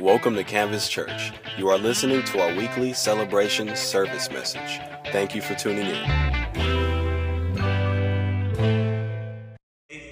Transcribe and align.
Welcome 0.00 0.36
to 0.36 0.44
Canvas 0.44 0.88
Church. 0.88 1.32
You 1.58 1.68
are 1.68 1.76
listening 1.76 2.24
to 2.24 2.40
our 2.40 2.54
weekly 2.56 2.94
celebration 2.94 3.76
service 3.76 4.30
message. 4.30 4.80
Thank 5.12 5.34
you 5.34 5.42
for 5.42 5.54
tuning 5.54 5.86
in. 5.86 6.10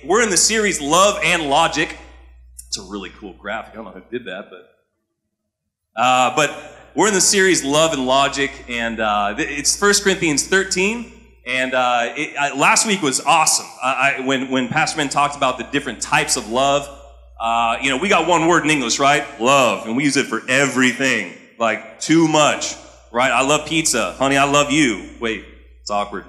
We're 0.05 0.23
in 0.23 0.29
the 0.29 0.37
series 0.37 0.83
Love 0.83 1.19
and 1.25 1.49
Logic. 1.49 1.97
It's 2.69 2.77
a 2.77 2.83
really 2.83 3.09
cool 3.09 3.33
graphic. 3.33 3.73
I 3.73 3.77
don't 3.77 3.87
know 3.87 3.93
who 3.93 4.03
did 4.11 4.27
that, 4.27 4.51
but 4.51 4.79
uh, 5.99 6.37
but 6.37 6.77
we're 6.95 7.09
in 7.09 7.15
the 7.15 7.21
series 7.23 7.65
Love 7.65 7.95
and 7.95 8.07
Logic, 8.07 8.51
and 8.69 9.01
uh, 9.01 9.35
it's 9.39 9.81
1 9.81 9.95
Corinthians 10.03 10.47
13. 10.47 11.11
And 11.47 11.73
uh, 11.73 12.13
it, 12.17 12.37
I, 12.39 12.55
last 12.55 12.87
week 12.87 13.01
was 13.01 13.23
awesome. 13.23 13.67
I, 13.83 14.17
I, 14.19 14.27
when 14.27 14.51
when 14.51 14.69
Pastor 14.69 14.99
Ben 14.99 15.09
talked 15.09 15.37
about 15.37 15.57
the 15.57 15.65
different 15.65 16.03
types 16.03 16.37
of 16.37 16.51
love, 16.51 17.00
uh, 17.41 17.79
you 17.81 17.89
know, 17.89 17.97
we 17.97 18.09
got 18.09 18.29
one 18.29 18.47
word 18.47 18.65
in 18.65 18.71
English, 18.71 18.99
right? 18.99 19.41
Love, 19.41 19.87
and 19.87 19.97
we 19.97 20.05
use 20.05 20.19
it 20.19 20.27
for 20.27 20.43
everything. 20.47 21.33
Like 21.59 21.99
too 21.99 22.29
much, 22.29 22.75
right? 23.11 23.33
I 23.33 23.43
love 23.43 23.67
pizza, 23.67 24.13
honey. 24.13 24.37
I 24.37 24.45
love 24.45 24.71
you. 24.71 25.11
Wait, 25.21 25.45
it's 25.81 25.91
awkward. 25.91 26.27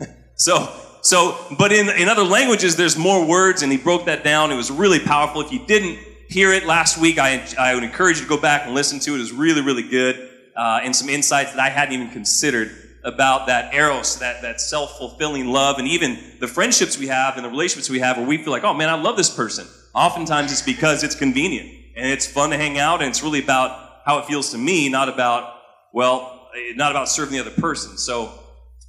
so, 0.36 0.70
so, 1.02 1.38
but 1.58 1.72
in 1.72 1.90
in 1.90 2.08
other 2.08 2.24
languages, 2.24 2.74
there's 2.76 2.96
more 2.96 3.26
words, 3.26 3.62
and 3.62 3.70
he 3.70 3.76
broke 3.76 4.06
that 4.06 4.24
down. 4.24 4.50
It 4.50 4.56
was 4.56 4.70
really 4.70 4.98
powerful. 4.98 5.42
If 5.42 5.52
you 5.52 5.64
didn't 5.66 5.98
hear 6.28 6.52
it 6.52 6.64
last 6.64 6.98
week, 6.98 7.18
I 7.18 7.46
I 7.58 7.74
would 7.74 7.84
encourage 7.84 8.16
you 8.16 8.22
to 8.22 8.28
go 8.28 8.40
back 8.40 8.64
and 8.64 8.74
listen 8.74 8.98
to 9.00 9.12
it. 9.12 9.16
It 9.16 9.20
was 9.20 9.32
really 9.32 9.60
really 9.60 9.86
good, 9.86 10.30
uh, 10.56 10.80
and 10.82 10.96
some 10.96 11.10
insights 11.10 11.52
that 11.52 11.60
I 11.60 11.68
hadn't 11.68 11.94
even 11.94 12.10
considered 12.10 12.70
about 13.06 13.46
that 13.46 13.72
eros, 13.72 14.18
that, 14.18 14.42
that 14.42 14.60
self 14.60 14.98
fulfilling 14.98 15.46
love, 15.46 15.78
and 15.78 15.86
even 15.88 16.18
the 16.40 16.48
friendships 16.48 16.98
we 16.98 17.06
have 17.06 17.36
and 17.36 17.44
the 17.44 17.48
relationships 17.48 17.88
we 17.88 18.00
have 18.00 18.16
where 18.18 18.26
we 18.26 18.36
feel 18.36 18.52
like, 18.52 18.64
oh 18.64 18.74
man, 18.74 18.88
I 18.88 19.00
love 19.00 19.16
this 19.16 19.30
person. 19.30 19.66
Oftentimes 19.96 20.52
it's 20.52 20.60
because 20.60 21.02
it's 21.02 21.14
convenient 21.14 21.70
and 21.96 22.06
it's 22.06 22.26
fun 22.26 22.50
to 22.50 22.58
hang 22.58 22.78
out 22.78 23.00
and 23.00 23.08
it's 23.08 23.22
really 23.22 23.42
about 23.42 24.02
how 24.04 24.18
it 24.18 24.26
feels 24.26 24.50
to 24.50 24.58
me, 24.58 24.90
not 24.90 25.08
about, 25.08 25.54
well, 25.94 26.50
not 26.74 26.90
about 26.90 27.08
serving 27.08 27.32
the 27.32 27.40
other 27.40 27.50
person. 27.50 27.96
So, 27.96 28.30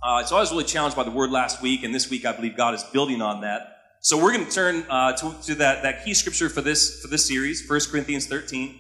uh, 0.04 0.26
so 0.26 0.36
I 0.36 0.42
was 0.42 0.52
really 0.52 0.66
challenged 0.66 0.98
by 0.98 1.04
the 1.04 1.12
word 1.12 1.32
last 1.32 1.62
week, 1.62 1.84
and 1.84 1.96
this 1.96 2.10
week 2.10 2.26
I 2.26 2.34
believe 2.34 2.58
God 2.58 2.74
is 2.74 2.84
building 2.84 3.22
on 3.22 3.42
that. 3.42 3.78
So 4.02 4.22
we're 4.22 4.34
going 4.34 4.46
to 4.46 4.52
turn 4.52 4.86
uh, 4.90 5.14
to, 5.14 5.34
to 5.44 5.56
that, 5.56 5.84
that 5.84 6.04
key 6.04 6.14
scripture 6.14 6.50
for 6.50 6.62
this 6.62 7.02
for 7.02 7.08
this 7.08 7.26
series, 7.26 7.68
1 7.68 7.80
Corinthians 7.90 8.28
13, 8.28 8.78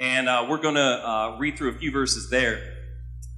and 0.00 0.28
uh, 0.28 0.46
we're 0.48 0.62
going 0.62 0.76
to 0.76 0.80
uh, 0.80 1.36
read 1.38 1.58
through 1.58 1.70
a 1.70 1.78
few 1.78 1.90
verses 1.90 2.30
there. 2.30 2.62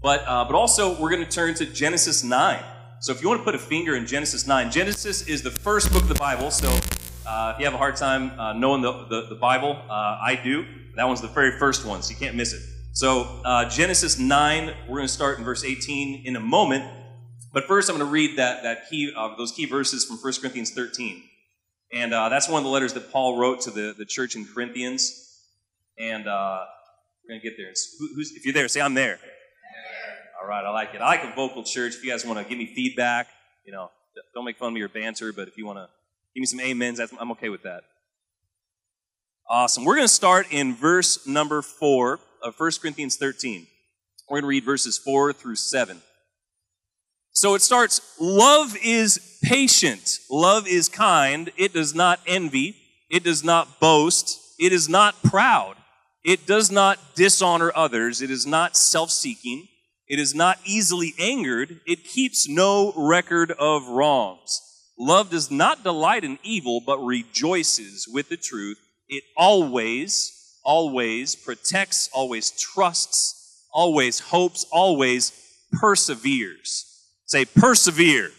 But 0.03 0.23
uh, 0.27 0.45
but 0.45 0.55
also 0.55 1.01
we're 1.01 1.11
going 1.11 1.25
to 1.25 1.31
turn 1.31 1.55
to 1.55 1.67
Genesis 1.67 2.23
9. 2.23 2.63
So 3.01 3.13
if 3.13 3.21
you 3.21 3.29
want 3.29 3.41
to 3.41 3.45
put 3.45 3.55
a 3.55 3.59
finger 3.59 3.97
in 3.97 4.07
Genesis 4.07 4.47
9, 4.47 4.71
Genesis 4.71 5.27
is 5.27 5.43
the 5.43 5.51
first 5.51 5.93
book 5.93 6.03
of 6.03 6.09
the 6.09 6.15
Bible. 6.15 6.51
So 6.53 6.71
uh, 7.27 7.53
if 7.55 7.61
you 7.61 7.65
have 7.65 7.75
a 7.75 7.79
hard 7.79 7.97
time 7.97 8.39
uh, 8.39 8.53
knowing 8.53 8.83
the, 8.83 8.93
the, 9.09 9.27
the 9.29 9.35
Bible, 9.35 9.77
uh, 9.89 10.19
I 10.21 10.41
do. 10.43 10.65
That 10.97 11.07
one's 11.07 11.21
the 11.21 11.29
very 11.29 11.59
first 11.59 11.85
one, 11.85 12.03
so 12.03 12.11
you 12.11 12.17
can't 12.17 12.37
miss 12.37 12.53
it. 12.53 12.63
So, 12.93 13.41
uh, 13.45 13.69
Genesis 13.69 14.19
9, 14.19 14.75
we're 14.89 14.97
going 14.97 15.07
to 15.07 15.13
start 15.13 15.39
in 15.39 15.45
verse 15.45 15.65
18 15.65 16.27
in 16.27 16.37
a 16.37 16.41
moment. 16.41 16.85
But 17.53 17.65
first, 17.65 17.89
I'm 17.89 17.97
going 17.97 18.07
to 18.07 18.13
read 18.13 18.39
that, 18.39 18.63
that 18.65 18.91
key, 18.91 19.13
uh, 19.17 19.37
those 19.37 19.53
key 19.53 19.67
verses 19.67 20.05
from 20.05 20.19
1 20.19 20.33
Corinthians 20.41 20.73
13. 20.73 21.23
And 21.93 22.13
uh, 22.13 22.29
that's 22.29 22.49
one 22.49 22.59
of 22.59 22.65
the 22.65 22.71
letters 22.71 22.93
that 22.95 23.13
Paul 23.13 23.39
wrote 23.39 23.63
to 23.63 23.71
the, 23.71 23.95
the 23.97 24.05
church 24.05 24.35
in 24.35 24.47
Corinthians. 24.47 25.39
And 25.99 26.25
we're 26.25 26.67
going 27.29 27.41
to 27.41 27.49
get 27.49 27.57
there. 27.57 27.71
If 27.71 28.45
you're 28.45 28.55
there, 28.55 28.69
say, 28.69 28.81
I'm 28.81 28.95
there. 28.95 29.19
All 30.43 30.49
right, 30.49 30.65
I 30.65 30.71
like 30.71 30.95
it. 30.95 31.01
I 31.01 31.07
like 31.07 31.25
a 31.25 31.35
vocal 31.37 31.63
church. 31.63 31.95
If 31.95 32.05
you 32.05 32.11
guys 32.11 32.27
want 32.27 32.39
to 32.41 32.45
give 32.45 32.59
me 32.59 32.75
feedback, 32.75 33.29
you 33.65 33.73
know, 33.73 33.91
don't 34.35 34.45
make 34.45 34.59
fun 34.59 34.69
of 34.69 34.75
me 34.75 34.83
or 34.83 34.89
banter, 34.89 35.33
but 35.33 35.47
if 35.47 35.57
you 35.57 35.65
want 35.67 35.79
to 35.79 35.89
Give 36.35 36.41
me 36.41 36.47
some 36.47 36.61
amens. 36.61 37.01
I'm 37.01 37.33
okay 37.33 37.49
with 37.49 37.63
that. 37.63 37.83
Awesome. 39.49 39.85
We're 39.85 39.97
going 39.97 40.09
to 40.09 40.13
start 40.13 40.47
in 40.51 40.75
verse 40.75 41.27
number 41.27 41.61
4 41.61 42.21
of 42.43 42.55
1 42.59 42.71
Corinthians 42.81 43.17
13. 43.17 43.67
We're 44.29 44.37
going 44.37 44.45
to 44.45 44.49
read 44.49 44.65
verses 44.65 44.99
4 44.99 45.33
through 45.35 45.57
7. 45.57 46.01
So 47.33 47.55
it 47.55 47.63
starts 47.63 48.01
Love 48.19 48.77
is 48.83 49.39
patient, 49.43 50.19
love 50.31 50.67
is 50.67 50.89
kind, 50.89 51.51
it 51.57 51.73
does 51.73 51.95
not 51.95 52.21
envy, 52.27 52.77
it 53.11 53.25
does 53.25 53.43
not 53.43 53.81
boast, 53.81 54.39
it 54.59 54.73
is 54.73 54.89
not 54.89 55.23
proud, 55.23 55.77
it 56.25 56.47
does 56.47 56.71
not 56.71 56.99
dishonor 57.15 57.73
others, 57.75 58.23
it 58.23 58.31
is 58.31 58.47
not 58.47 58.77
self 58.77 59.11
seeking, 59.11 59.67
it 60.09 60.19
is 60.19 60.35
not 60.35 60.59
easily 60.65 61.15
angered, 61.19 61.81
it 61.87 62.05
keeps 62.05 62.49
no 62.49 62.93
record 62.97 63.51
of 63.53 63.89
wrongs. 63.89 64.61
Love 65.03 65.31
does 65.31 65.51
not 65.51 65.83
delight 65.83 66.23
in 66.23 66.39
evil, 66.45 66.81
but 66.81 67.05
rejoices 67.05 68.07
with 68.07 68.29
the 68.29 68.37
truth. 68.37 68.79
It 69.09 69.25
always, 69.37 70.61
always 70.63 71.35
protects, 71.35 72.09
always 72.15 72.53
trusts, 72.53 73.67
always 73.73 74.21
hopes, 74.21 74.65
always 74.71 75.33
perseveres. 75.73 76.85
Say, 77.27 77.45
persevere. 77.45 78.31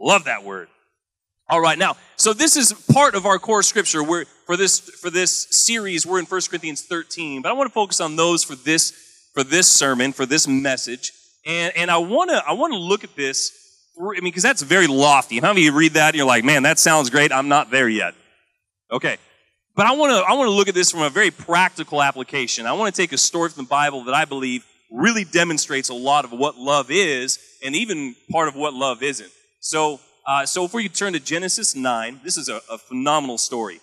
Love 0.00 0.24
that 0.24 0.42
word. 0.42 0.68
All 1.50 1.60
right, 1.60 1.78
now, 1.78 1.98
so 2.16 2.32
this 2.32 2.56
is 2.56 2.72
part 2.90 3.14
of 3.14 3.26
our 3.26 3.38
core 3.38 3.62
scripture. 3.62 4.02
We're, 4.02 4.24
for 4.46 4.56
this 4.56 4.80
for 4.80 5.10
this 5.10 5.48
series, 5.50 6.06
we're 6.06 6.18
in 6.18 6.24
1 6.24 6.40
Corinthians 6.48 6.80
13, 6.80 7.42
but 7.42 7.50
I 7.50 7.52
want 7.52 7.68
to 7.68 7.74
focus 7.74 8.00
on 8.00 8.16
those 8.16 8.42
for 8.42 8.54
this 8.54 9.28
for 9.34 9.44
this 9.44 9.68
sermon, 9.68 10.14
for 10.14 10.24
this 10.24 10.48
message. 10.48 11.12
And, 11.44 11.76
and 11.76 11.90
I 11.90 11.98
want 11.98 12.30
to 12.30 12.42
I 12.48 12.52
want 12.52 12.72
to 12.72 12.78
look 12.78 13.04
at 13.04 13.14
this 13.16 13.63
I 13.98 14.02
mean, 14.02 14.24
because 14.24 14.42
that's 14.42 14.62
very 14.62 14.86
lofty. 14.86 15.38
How 15.38 15.48
many 15.48 15.66
of 15.66 15.72
you 15.74 15.78
read 15.78 15.92
that 15.92 16.08
and 16.08 16.16
you're 16.16 16.26
like, 16.26 16.44
man, 16.44 16.64
that 16.64 16.78
sounds 16.78 17.10
great. 17.10 17.32
I'm 17.32 17.48
not 17.48 17.70
there 17.70 17.88
yet. 17.88 18.14
Okay. 18.90 19.18
But 19.76 19.86
I 19.86 19.92
want 19.92 20.12
to, 20.12 20.18
I 20.18 20.34
want 20.34 20.48
to 20.48 20.52
look 20.54 20.68
at 20.68 20.74
this 20.74 20.90
from 20.90 21.02
a 21.02 21.10
very 21.10 21.30
practical 21.30 22.02
application. 22.02 22.66
I 22.66 22.72
want 22.72 22.94
to 22.94 23.00
take 23.00 23.12
a 23.12 23.18
story 23.18 23.50
from 23.50 23.64
the 23.64 23.68
Bible 23.68 24.04
that 24.04 24.14
I 24.14 24.24
believe 24.24 24.64
really 24.90 25.24
demonstrates 25.24 25.88
a 25.88 25.94
lot 25.94 26.24
of 26.24 26.32
what 26.32 26.56
love 26.56 26.90
is 26.90 27.38
and 27.64 27.74
even 27.74 28.14
part 28.30 28.48
of 28.48 28.54
what 28.54 28.74
love 28.74 29.02
isn't. 29.02 29.30
So, 29.60 30.00
uh, 30.26 30.46
so 30.46 30.64
if 30.64 30.74
we 30.74 30.88
turn 30.88 31.12
to 31.14 31.20
Genesis 31.20 31.74
9, 31.74 32.20
this 32.22 32.36
is 32.36 32.48
a, 32.48 32.60
a 32.70 32.78
phenomenal 32.78 33.38
story. 33.38 33.80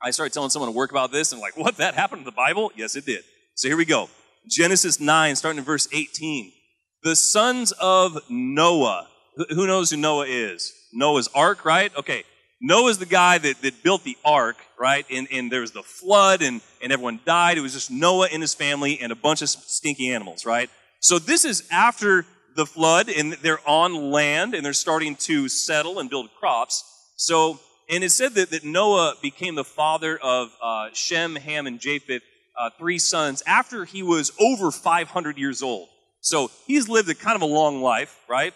I 0.00 0.10
started 0.12 0.32
telling 0.32 0.50
someone 0.50 0.70
to 0.70 0.76
work 0.76 0.92
about 0.92 1.10
this 1.10 1.32
and 1.32 1.40
like, 1.40 1.56
what, 1.56 1.76
that 1.78 1.94
happened 1.94 2.20
in 2.20 2.24
the 2.24 2.32
Bible? 2.32 2.70
Yes, 2.76 2.94
it 2.94 3.04
did. 3.04 3.24
So 3.54 3.68
here 3.68 3.76
we 3.76 3.84
go. 3.84 4.08
Genesis 4.48 5.00
9, 5.00 5.34
starting 5.34 5.58
in 5.58 5.64
verse 5.64 5.88
18. 5.92 6.52
The 7.02 7.16
sons 7.16 7.72
of 7.72 8.18
Noah 8.28 9.08
who 9.50 9.66
knows 9.66 9.90
who 9.90 9.96
Noah 9.96 10.26
is? 10.26 10.72
Noah's 10.92 11.28
ark, 11.34 11.64
right? 11.64 11.94
Okay. 11.96 12.24
Noah's 12.60 12.98
the 12.98 13.06
guy 13.06 13.38
that, 13.38 13.62
that 13.62 13.82
built 13.82 14.02
the 14.02 14.16
ark, 14.24 14.56
right? 14.78 15.06
And, 15.10 15.28
and 15.30 15.50
there 15.50 15.60
was 15.60 15.70
the 15.70 15.82
flood 15.82 16.42
and, 16.42 16.60
and 16.82 16.92
everyone 16.92 17.20
died. 17.24 17.56
It 17.56 17.60
was 17.60 17.72
just 17.72 17.90
Noah 17.90 18.28
and 18.32 18.42
his 18.42 18.54
family 18.54 18.98
and 19.00 19.12
a 19.12 19.16
bunch 19.16 19.42
of 19.42 19.48
stinky 19.48 20.10
animals, 20.10 20.44
right? 20.44 20.68
So 21.00 21.18
this 21.18 21.44
is 21.44 21.68
after 21.70 22.26
the 22.56 22.66
flood 22.66 23.08
and 23.08 23.34
they're 23.34 23.66
on 23.68 24.10
land 24.10 24.54
and 24.54 24.64
they're 24.64 24.72
starting 24.72 25.14
to 25.16 25.48
settle 25.48 26.00
and 26.00 26.10
build 26.10 26.30
crops. 26.38 26.84
So, 27.16 27.60
and 27.88 28.02
it 28.02 28.10
said 28.10 28.34
that, 28.34 28.50
that 28.50 28.64
Noah 28.64 29.14
became 29.22 29.54
the 29.54 29.64
father 29.64 30.18
of 30.18 30.50
uh, 30.60 30.88
Shem, 30.92 31.36
Ham, 31.36 31.68
and 31.68 31.78
Japheth, 31.78 32.22
uh, 32.58 32.70
three 32.76 32.98
sons, 32.98 33.42
after 33.46 33.84
he 33.84 34.02
was 34.02 34.32
over 34.40 34.72
500 34.72 35.38
years 35.38 35.62
old. 35.62 35.88
So 36.20 36.50
he's 36.66 36.88
lived 36.88 37.08
a 37.08 37.14
kind 37.14 37.36
of 37.36 37.42
a 37.42 37.46
long 37.46 37.80
life, 37.80 38.18
right? 38.28 38.52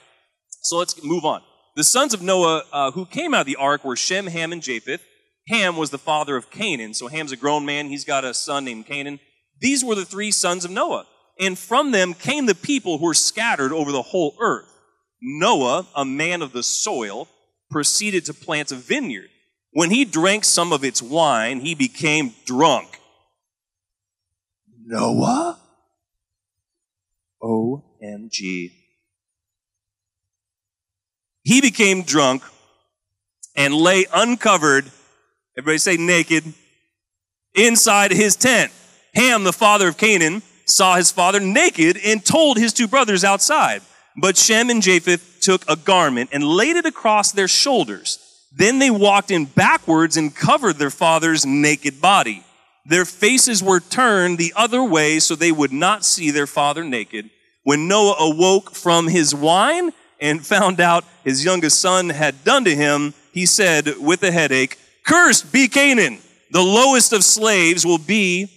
So 0.62 0.78
let's 0.78 1.03
move 1.03 1.25
on. 1.25 1.43
The 1.75 1.84
sons 1.84 2.15
of 2.15 2.23
Noah 2.23 2.65
uh, 2.73 2.91
who 2.93 3.06
came 3.06 3.34
out 3.34 3.43
of 3.43 3.47
the 3.47 3.56
ark 3.56 3.84
were 3.84 3.97
Shem, 3.97 4.27
Ham, 4.27 4.53
and 4.53 4.62
Japheth. 4.62 5.03
Ham 5.49 5.77
was 5.77 5.91
the 5.91 5.99
father 5.99 6.37
of 6.37 6.50
Canaan. 6.50 6.95
So 6.95 7.09
Ham's 7.09 7.33
a 7.33 7.37
grown 7.37 7.67
man. 7.67 7.89
He's 7.89 8.05
got 8.05 8.25
a 8.25 8.33
son 8.33 8.65
named 8.65 8.87
Canaan. 8.87 9.21
These 9.61 9.84
were 9.84 9.95
the 9.95 10.05
three 10.05 10.31
sons 10.31 10.65
of 10.65 10.71
Noah. 10.71 11.06
And 11.41 11.59
from 11.59 11.91
them 11.91 12.15
came 12.15 12.47
the 12.47 12.55
people 12.55 12.99
who 12.99 13.06
were 13.06 13.15
scattered 13.15 13.72
over 13.72 13.91
the 13.91 14.03
whole 14.03 14.37
earth. 14.41 14.69
Noah, 15.21 15.87
a 15.97 16.05
man 16.05 16.43
of 16.43 16.53
the 16.53 16.62
soil, 16.62 17.28
proceeded 17.71 18.25
to 18.27 18.34
plant 18.34 18.71
a 18.71 18.77
vineyard. 18.77 19.31
When 19.72 19.91
he 19.91 20.05
drank 20.05 20.45
some 20.45 20.72
of 20.72 20.84
its 20.84 21.01
wine, 21.01 21.61
he 21.61 21.75
became 21.75 22.34
drunk. 22.45 23.01
Noah? 24.84 25.59
OMG. 27.42 28.82
He 31.42 31.60
became 31.60 32.03
drunk 32.03 32.42
and 33.56 33.74
lay 33.74 34.06
uncovered, 34.12 34.91
everybody 35.56 35.78
say 35.78 35.97
naked, 35.97 36.44
inside 37.54 38.12
his 38.12 38.36
tent. 38.36 38.72
Ham, 39.15 39.44
the 39.44 39.53
father 39.53 39.89
of 39.89 39.98
Canaan, 39.98 40.42
saw 40.65 40.97
his 40.97 41.10
father 41.10 41.41
naked 41.41 41.98
and 42.04 42.24
told 42.24 42.56
his 42.56 42.72
two 42.72 42.89
brothers 42.89 43.24
outside. 43.24 43.83
But 44.16 44.36
Shem 44.36 44.71
and 44.71 44.83
Japheth 44.83 45.39
took 45.41 45.68
a 45.68 45.77
garment 45.77 46.30
and 46.33 46.44
laid 46.44 46.77
it 46.77 46.86
across 46.86 47.33
their 47.33 47.48
shoulders. 47.48 48.18
Then 48.54 48.78
they 48.78 48.91
walked 48.91 49.30
in 49.30 49.47
backwards 49.47 50.16
and 50.16 50.34
covered 50.34 50.77
their 50.77 50.91
father's 50.91 51.47
naked 51.47 52.00
body. 52.00 52.45
Their 52.84 53.04
faces 53.04 53.62
were 53.62 53.80
turned 53.80 54.38
the 54.38 54.53
other 54.56 54.83
way 54.83 55.18
so 55.18 55.34
they 55.34 55.53
would 55.53 55.72
not 55.72 56.04
see 56.04 56.30
their 56.30 56.47
father 56.47 56.84
naked. 56.84 57.30
When 57.65 57.88
Noah 57.88 58.16
awoke 58.18 58.74
from 58.74 59.09
his 59.09 59.34
wine, 59.34 59.92
and 60.22 60.47
found 60.47 60.80
out 60.80 61.04
his 61.24 61.45
youngest 61.45 61.80
son 61.80 62.09
had 62.09 62.45
done 62.45 62.65
to 62.65 62.74
him, 62.74 63.13
he 63.33 63.45
said 63.45 63.98
with 63.98 64.22
a 64.22 64.30
headache, 64.30 64.78
Cursed 65.04 65.53
be 65.53 65.69
Canaan! 65.69 66.19
The 66.53 66.63
lowest 66.63 67.13
of 67.13 67.24
slaves 67.24 67.84
will 67.84 67.98
be 67.98 68.48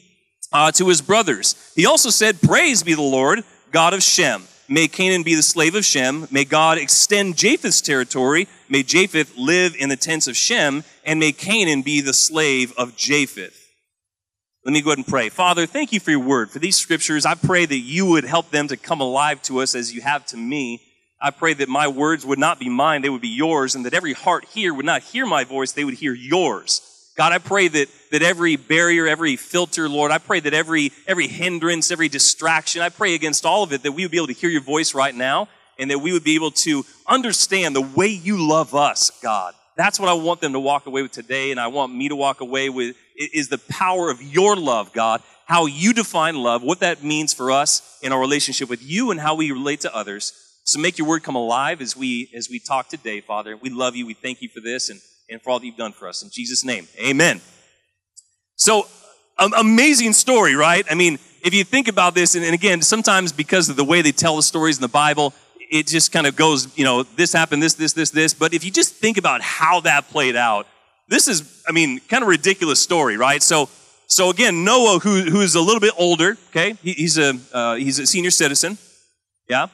uh, 0.54 0.72
to 0.74 0.88
his 0.88 1.02
brothers. 1.02 1.56
He 1.76 1.86
also 1.86 2.10
said, 2.10 2.42
Praise 2.42 2.84
be 2.84 2.94
the 2.94 3.02
Lord, 3.02 3.44
God 3.72 3.94
of 3.94 4.04
Shem. 4.04 4.44
May 4.68 4.88
Canaan 4.88 5.24
be 5.24 5.36
the 5.36 5.42
slave 5.42 5.76
of 5.76 5.86
Shem. 5.86 6.28
May 6.30 6.44
God 6.44 6.78
extend 6.78 7.38
Japheth's 7.38 7.82
territory. 7.82 8.48
May 8.70 8.84
Japheth 8.84 9.38
live 9.38 9.76
in 9.76 9.90
the 9.90 9.96
tents 9.96 10.28
of 10.28 10.36
Shem. 10.36 10.84
And 11.06 11.20
may 11.20 11.32
Canaan 11.32 11.82
be 11.82 12.02
the 12.02 12.14
slave 12.14 12.74
of 12.78 12.96
Japheth. 12.96 13.56
Let 14.66 14.74
me 14.74 14.82
go 14.82 14.90
ahead 14.90 14.98
and 14.98 15.08
pray. 15.08 15.30
Father, 15.30 15.66
thank 15.66 15.94
you 15.94 16.00
for 16.00 16.12
your 16.12 16.20
word, 16.20 16.50
for 16.50 16.60
these 16.60 16.76
scriptures. 16.76 17.26
I 17.26 17.36
pray 17.36 17.66
that 17.66 17.78
you 17.78 18.08
would 18.08 18.24
help 18.24 18.50
them 18.50 18.68
to 18.70 18.78
come 18.78 19.00
alive 19.00 19.42
to 19.44 19.62
us 19.62 19.76
as 19.76 19.94
you 19.94 20.02
have 20.02 20.26
to 20.28 20.38
me. 20.38 20.82
I 21.22 21.32
pray 21.32 21.54
that 21.54 21.70
my 21.70 21.88
words 21.88 22.26
would 22.26 22.40
not 22.40 22.60
be 22.60 22.70
mine, 22.70 23.02
they 23.02 23.10
would 23.10 23.22
be 23.22 23.30
yours, 23.30 23.76
and 23.76 23.86
that 23.86 23.94
every 23.94 24.14
heart 24.14 24.46
here 24.46 24.74
would 24.74 24.86
not 24.86 25.02
hear 25.02 25.26
my 25.26 25.44
voice, 25.44 25.72
they 25.72 25.86
would 25.86 25.96
hear 25.96 26.14
yours. 26.14 26.82
God, 27.16 27.32
I 27.32 27.38
pray 27.38 27.70
that, 27.70 27.88
that 28.12 28.22
every 28.22 28.58
barrier, 28.58 29.08
every 29.08 29.38
filter, 29.38 29.88
Lord, 29.88 30.12
I 30.12 30.18
pray 30.18 30.42
that 30.42 30.54
every, 30.54 30.92
every 31.08 31.28
hindrance, 31.28 31.90
every 31.90 32.10
distraction, 32.10 32.82
I 32.82 32.90
pray 32.90 33.16
against 33.16 33.46
all 33.46 33.64
of 33.64 33.72
it 33.72 33.84
that 33.84 33.94
we 33.94 34.04
would 34.04 34.12
be 34.12 34.18
able 34.18 34.28
to 34.28 34.34
hear 34.34 34.50
your 34.50 34.62
voice 34.62 34.94
right 34.94 35.16
now 35.16 35.48
and 35.80 35.90
that 35.92 36.00
we 36.00 36.12
would 36.12 36.24
be 36.24 36.36
able 36.36 36.52
to 36.52 36.86
understand 37.08 37.76
the 37.76 37.82
way 37.82 38.08
you 38.08 38.48
love 38.48 38.76
us, 38.76 39.12
God. 39.22 39.54
That's 39.78 40.00
what 40.00 40.10
I 40.10 40.14
want 40.14 40.42
them 40.42 40.54
to 40.54 40.60
walk 40.60 40.86
away 40.88 41.02
with 41.02 41.12
today, 41.12 41.52
and 41.52 41.60
I 41.60 41.68
want 41.68 41.94
me 41.94 42.10
to 42.10 42.16
walk 42.16 42.42
away 42.42 42.70
with 42.70 42.96
is 43.18 43.50
the 43.50 43.58
power 43.58 44.10
of 44.10 44.22
your 44.22 44.56
love, 44.56 44.94
God, 44.94 45.22
how 45.46 45.66
you 45.66 45.94
define 45.94 46.36
love, 46.36 46.64
what 46.64 46.80
that 46.80 47.04
means 47.04 47.34
for 47.34 47.52
us 47.52 47.98
in 48.02 48.12
our 48.12 48.20
relationship 48.20 48.70
with 48.70 48.84
you, 48.84 49.12
and 49.12 49.20
how 49.20 49.36
we 49.36 49.52
relate 49.52 49.82
to 49.82 49.94
others. 49.94 50.45
So 50.66 50.80
make 50.80 50.98
your 50.98 51.08
word 51.08 51.22
come 51.22 51.36
alive 51.36 51.80
as 51.80 51.96
we 51.96 52.32
as 52.36 52.50
we 52.50 52.60
talk 52.60 52.90
today, 52.90 53.22
Father. 53.22 53.56
We 53.56 53.70
love 53.70 53.96
you. 53.96 54.08
We 54.08 54.16
thank 54.16 54.42
you 54.42 54.50
for 54.50 54.62
this 54.62 54.90
and, 54.90 55.00
and 55.30 55.40
for 55.40 55.52
all 55.52 55.60
that 55.60 55.66
you've 55.66 55.78
done 55.78 55.92
for 55.92 56.08
us. 56.08 56.24
In 56.24 56.30
Jesus' 56.32 56.66
name, 56.66 56.88
amen. 57.00 57.40
So, 58.56 58.88
um, 59.38 59.54
amazing 59.54 60.14
story, 60.14 60.56
right? 60.56 60.84
I 60.90 60.96
mean, 60.96 61.20
if 61.44 61.54
you 61.54 61.64
think 61.64 61.88
about 61.88 62.16
this, 62.16 62.34
and, 62.34 62.44
and 62.44 62.56
again, 62.56 62.82
sometimes 62.82 63.32
because 63.32 63.70
of 63.70 63.76
the 63.76 63.84
way 63.84 64.02
they 64.02 64.12
tell 64.12 64.38
the 64.38 64.42
stories 64.42 64.78
in 64.78 64.82
the 64.82 64.88
Bible, 64.88 65.36
it 65.70 65.86
just 65.86 66.12
kind 66.12 66.26
of 66.26 66.36
goes, 66.36 66.76
you 66.76 66.84
know, 66.84 67.04
this 67.04 67.32
happened, 67.32 67.62
this, 67.62 67.76
this, 67.76 67.94
this, 67.94 68.10
this. 68.10 68.34
But 68.34 68.56
if 68.56 68.64
you 68.66 68.72
just 68.72 68.96
think 68.96 69.18
about 69.18 69.42
how 69.42 69.82
that 69.82 70.10
played 70.10 70.36
out, 70.36 70.68
this 71.08 71.28
is, 71.28 71.64
I 71.68 71.74
mean, 71.74 72.00
kind 72.00 72.24
of 72.24 72.28
ridiculous 72.30 72.82
story, 72.82 73.18
right? 73.18 73.44
So, 73.44 73.70
so 74.08 74.32
again, 74.32 74.64
Noah, 74.64 75.00
who, 75.00 75.22
who's 75.22 75.54
a 75.54 75.62
little 75.62 75.80
bit 75.80 75.94
older, 75.98 76.38
okay, 76.50 76.74
he, 76.82 76.94
he's 76.94 77.20
a 77.20 77.38
uh, 77.54 77.76
he's 77.76 78.00
a 78.00 78.08
senior 78.08 78.32
citizen, 78.32 78.78
yeah, 79.48 79.68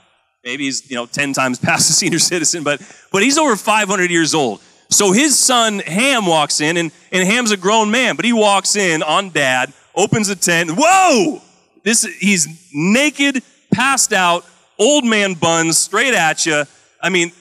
maybe 0.43 0.65
he's 0.65 0.89
you 0.89 0.95
know 0.95 1.05
ten 1.05 1.33
times 1.33 1.59
past 1.67 1.89
a 1.89 1.93
senior 1.93 2.19
citizen, 2.19 2.63
but 2.63 2.81
but 3.11 3.23
he's 3.23 3.37
over 3.37 3.55
500 3.55 4.11
years 4.11 4.33
old. 4.33 4.61
So 4.89 5.13
his 5.13 5.37
son 5.37 5.79
Ham 5.79 6.25
walks 6.25 6.61
in, 6.61 6.77
and 6.77 6.91
and 7.11 7.27
Ham's 7.27 7.51
a 7.51 7.57
grown 7.57 7.91
man, 7.91 8.15
but 8.15 8.25
he 8.25 8.33
walks 8.33 8.75
in 8.75 9.03
on 9.03 9.29
dad, 9.29 9.73
opens 9.95 10.27
the 10.27 10.35
tent, 10.35 10.71
whoa, 10.75 11.41
this 11.83 12.03
he's 12.03 12.47
naked, 12.73 13.43
passed 13.73 14.13
out, 14.13 14.45
old 14.77 15.05
man 15.05 15.33
buns, 15.33 15.77
straight 15.77 16.13
at 16.13 16.45
you. 16.45 16.63
I 17.01 17.09
mean, 17.09 17.31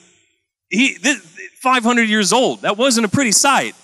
he 0.69 0.97
this, 0.97 1.19
500 1.61 2.09
years 2.09 2.33
old. 2.33 2.61
That 2.61 2.77
wasn't 2.77 3.05
a 3.05 3.09
pretty 3.09 3.31
sight. 3.31 3.75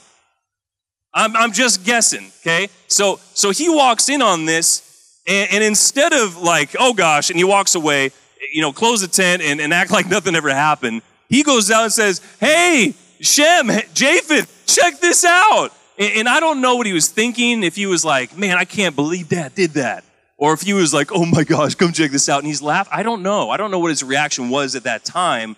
I'm, 1.14 1.36
I'm 1.36 1.52
just 1.52 1.84
guessing, 1.84 2.32
okay? 2.42 2.70
So, 2.88 3.20
so 3.34 3.52
he 3.52 3.70
walks 3.70 4.10
in 4.10 4.22
on 4.22 4.46
this, 4.46 5.22
and, 5.28 5.50
and, 5.52 5.64
instead 5.64 6.14
of 6.14 6.38
like, 6.38 6.76
oh 6.80 6.94
gosh, 6.94 7.30
and 7.30 7.38
he 7.38 7.44
walks 7.44 7.76
away, 7.76 8.12
you 8.54 8.62
know, 8.62 8.72
close 8.72 9.02
the 9.02 9.08
tent 9.08 9.42
and, 9.42 9.60
and 9.60 9.74
act 9.74 9.92
like 9.98 10.08
nothing 10.08 10.36
ever 10.36 10.50
happened, 10.50 11.02
he 11.30 11.44
goes 11.44 11.72
out 11.72 11.84
and 11.84 11.94
says, 11.94 12.22
hey, 12.40 12.94
Shem, 13.20 13.68
Japheth, 13.94 14.64
check 14.66 15.00
this 15.00 15.26
out. 15.26 15.70
And, 15.98 16.12
and 16.14 16.30
I 16.30 16.40
don't 16.40 16.62
know 16.62 16.76
what 16.76 16.86
he 16.86 16.94
was 16.94 17.10
thinking, 17.10 17.64
if 17.64 17.76
he 17.76 17.86
was 17.86 18.06
like, 18.06 18.38
man, 18.38 18.58
I 18.58 18.66
can't 18.66 18.96
believe 18.96 19.30
dad 19.30 19.56
did 19.56 19.72
that. 19.72 20.04
Or 20.38 20.54
if 20.54 20.62
he 20.62 20.74
was 20.74 20.94
like, 20.94 21.12
oh 21.12 21.26
my 21.26 21.44
gosh, 21.44 21.76
come 21.76 21.92
check 21.92 22.12
this 22.12 22.30
out. 22.30 22.40
And 22.40 22.48
he's 22.48 22.62
laughing. 22.62 22.94
I 22.96 23.04
don't 23.04 23.24
know. 23.24 23.50
I 23.50 23.58
don't 23.58 23.72
know 23.72 23.80
what 23.80 23.90
his 23.90 24.04
reaction 24.04 24.50
was 24.50 24.76
at 24.76 24.84
that 24.84 25.04
time. 25.04 25.56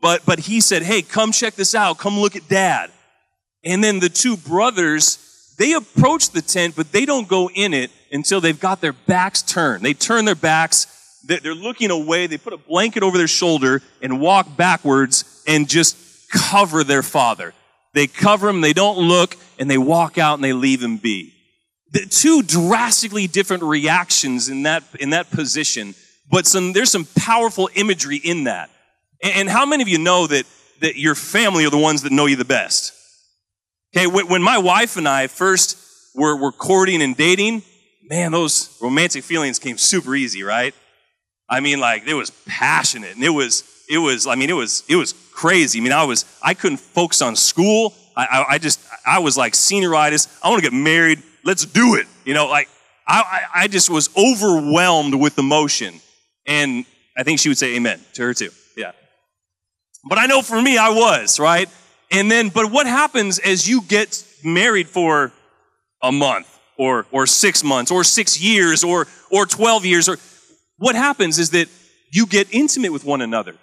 But, 0.00 0.26
but 0.26 0.40
he 0.40 0.60
said, 0.60 0.82
hey, 0.82 1.02
come 1.02 1.32
check 1.32 1.54
this 1.54 1.74
out. 1.74 1.98
Come 1.98 2.18
look 2.18 2.36
at 2.36 2.48
dad. 2.48 2.90
And 3.64 3.82
then 3.82 4.00
the 4.00 4.08
two 4.08 4.36
brothers, 4.36 5.54
they 5.56 5.72
approach 5.72 6.30
the 6.30 6.42
tent, 6.42 6.74
but 6.76 6.92
they 6.92 7.04
don't 7.04 7.28
go 7.28 7.48
in 7.50 7.74
it 7.74 7.90
until 8.12 8.40
they've 8.40 8.58
got 8.58 8.80
their 8.80 8.92
backs 8.92 9.42
turned. 9.42 9.84
They 9.84 9.94
turn 9.94 10.24
their 10.24 10.34
backs, 10.34 10.86
they're 11.28 11.54
looking 11.54 11.90
away, 11.90 12.26
they 12.26 12.38
put 12.38 12.54
a 12.54 12.58
blanket 12.58 13.02
over 13.02 13.18
their 13.18 13.28
shoulder 13.28 13.82
and 14.00 14.20
walk 14.20 14.56
backwards 14.56 15.42
and 15.46 15.68
just 15.68 15.96
cover 16.30 16.82
their 16.82 17.02
father. 17.02 17.54
They 17.94 18.06
cover 18.06 18.48
him, 18.48 18.60
they 18.60 18.72
don't 18.72 18.98
look, 18.98 19.36
and 19.58 19.70
they 19.70 19.78
walk 19.78 20.18
out 20.18 20.34
and 20.34 20.44
they 20.44 20.52
leave 20.52 20.82
him 20.82 20.96
be. 20.96 21.34
The 21.92 22.06
two 22.06 22.42
drastically 22.42 23.26
different 23.26 23.62
reactions 23.62 24.48
in 24.48 24.64
that, 24.64 24.84
in 25.00 25.10
that 25.10 25.30
position, 25.30 25.94
but 26.30 26.46
some, 26.46 26.72
there's 26.72 26.90
some 26.90 27.06
powerful 27.16 27.70
imagery 27.74 28.18
in 28.18 28.44
that. 28.44 28.70
And 29.22 29.48
how 29.48 29.66
many 29.66 29.82
of 29.82 29.88
you 29.88 29.98
know 29.98 30.26
that, 30.26 30.44
that 30.80 30.96
your 30.96 31.14
family 31.14 31.64
are 31.64 31.70
the 31.70 31.78
ones 31.78 32.02
that 32.02 32.12
know 32.12 32.26
you 32.26 32.36
the 32.36 32.44
best? 32.44 32.92
Okay, 33.96 34.06
when 34.06 34.42
my 34.42 34.58
wife 34.58 34.96
and 34.96 35.08
I 35.08 35.26
first 35.28 35.78
were, 36.14 36.36
were 36.36 36.52
courting 36.52 37.00
and 37.00 37.16
dating, 37.16 37.62
man, 38.02 38.32
those 38.32 38.76
romantic 38.82 39.24
feelings 39.24 39.58
came 39.58 39.78
super 39.78 40.14
easy, 40.14 40.42
right? 40.42 40.74
I 41.48 41.60
mean, 41.60 41.80
like, 41.80 42.06
it 42.06 42.14
was 42.14 42.30
passionate 42.46 43.14
and 43.14 43.24
it 43.24 43.30
was, 43.30 43.64
it 43.88 43.98
was, 43.98 44.26
I 44.26 44.34
mean, 44.34 44.50
it 44.50 44.54
was, 44.54 44.84
it 44.88 44.96
was 44.96 45.14
crazy. 45.32 45.78
I 45.78 45.82
mean, 45.82 45.92
I 45.92 46.04
was, 46.04 46.24
I 46.42 46.54
couldn't 46.54 46.78
focus 46.78 47.22
on 47.22 47.36
school. 47.36 47.94
I, 48.16 48.24
I, 48.24 48.44
I 48.54 48.58
just, 48.58 48.80
I 49.06 49.20
was 49.20 49.36
like 49.36 49.54
senioritis. 49.54 50.38
I 50.42 50.50
want 50.50 50.62
to 50.62 50.70
get 50.70 50.76
married. 50.76 51.22
Let's 51.44 51.64
do 51.64 51.94
it. 51.94 52.06
You 52.24 52.34
know, 52.34 52.48
like, 52.48 52.68
I, 53.06 53.42
I 53.54 53.68
just 53.68 53.88
was 53.88 54.10
overwhelmed 54.16 55.14
with 55.14 55.38
emotion. 55.38 56.00
And 56.46 56.84
I 57.16 57.22
think 57.22 57.40
she 57.40 57.48
would 57.48 57.56
say 57.56 57.76
amen 57.76 58.00
to 58.14 58.22
her 58.22 58.34
too. 58.34 58.50
Yeah. 58.76 58.92
But 60.04 60.18
I 60.18 60.26
know 60.26 60.42
for 60.42 60.60
me, 60.60 60.76
I 60.76 60.90
was, 60.90 61.40
right? 61.40 61.68
And 62.10 62.30
then, 62.30 62.50
but 62.50 62.70
what 62.70 62.86
happens 62.86 63.38
as 63.38 63.66
you 63.66 63.82
get 63.82 64.24
married 64.44 64.88
for 64.88 65.32
a 66.02 66.12
month 66.12 66.58
or, 66.76 67.06
or 67.10 67.26
six 67.26 67.64
months 67.64 67.90
or 67.90 68.04
six 68.04 68.40
years 68.40 68.84
or, 68.84 69.06
or 69.30 69.46
12 69.46 69.86
years 69.86 70.08
or 70.08 70.18
what 70.78 70.94
happens 70.94 71.38
is 71.38 71.50
that 71.50 71.68
you 72.10 72.26
get 72.26 72.48
intimate 72.52 72.92
with 72.92 73.04
one 73.04 73.20
another. 73.20 73.54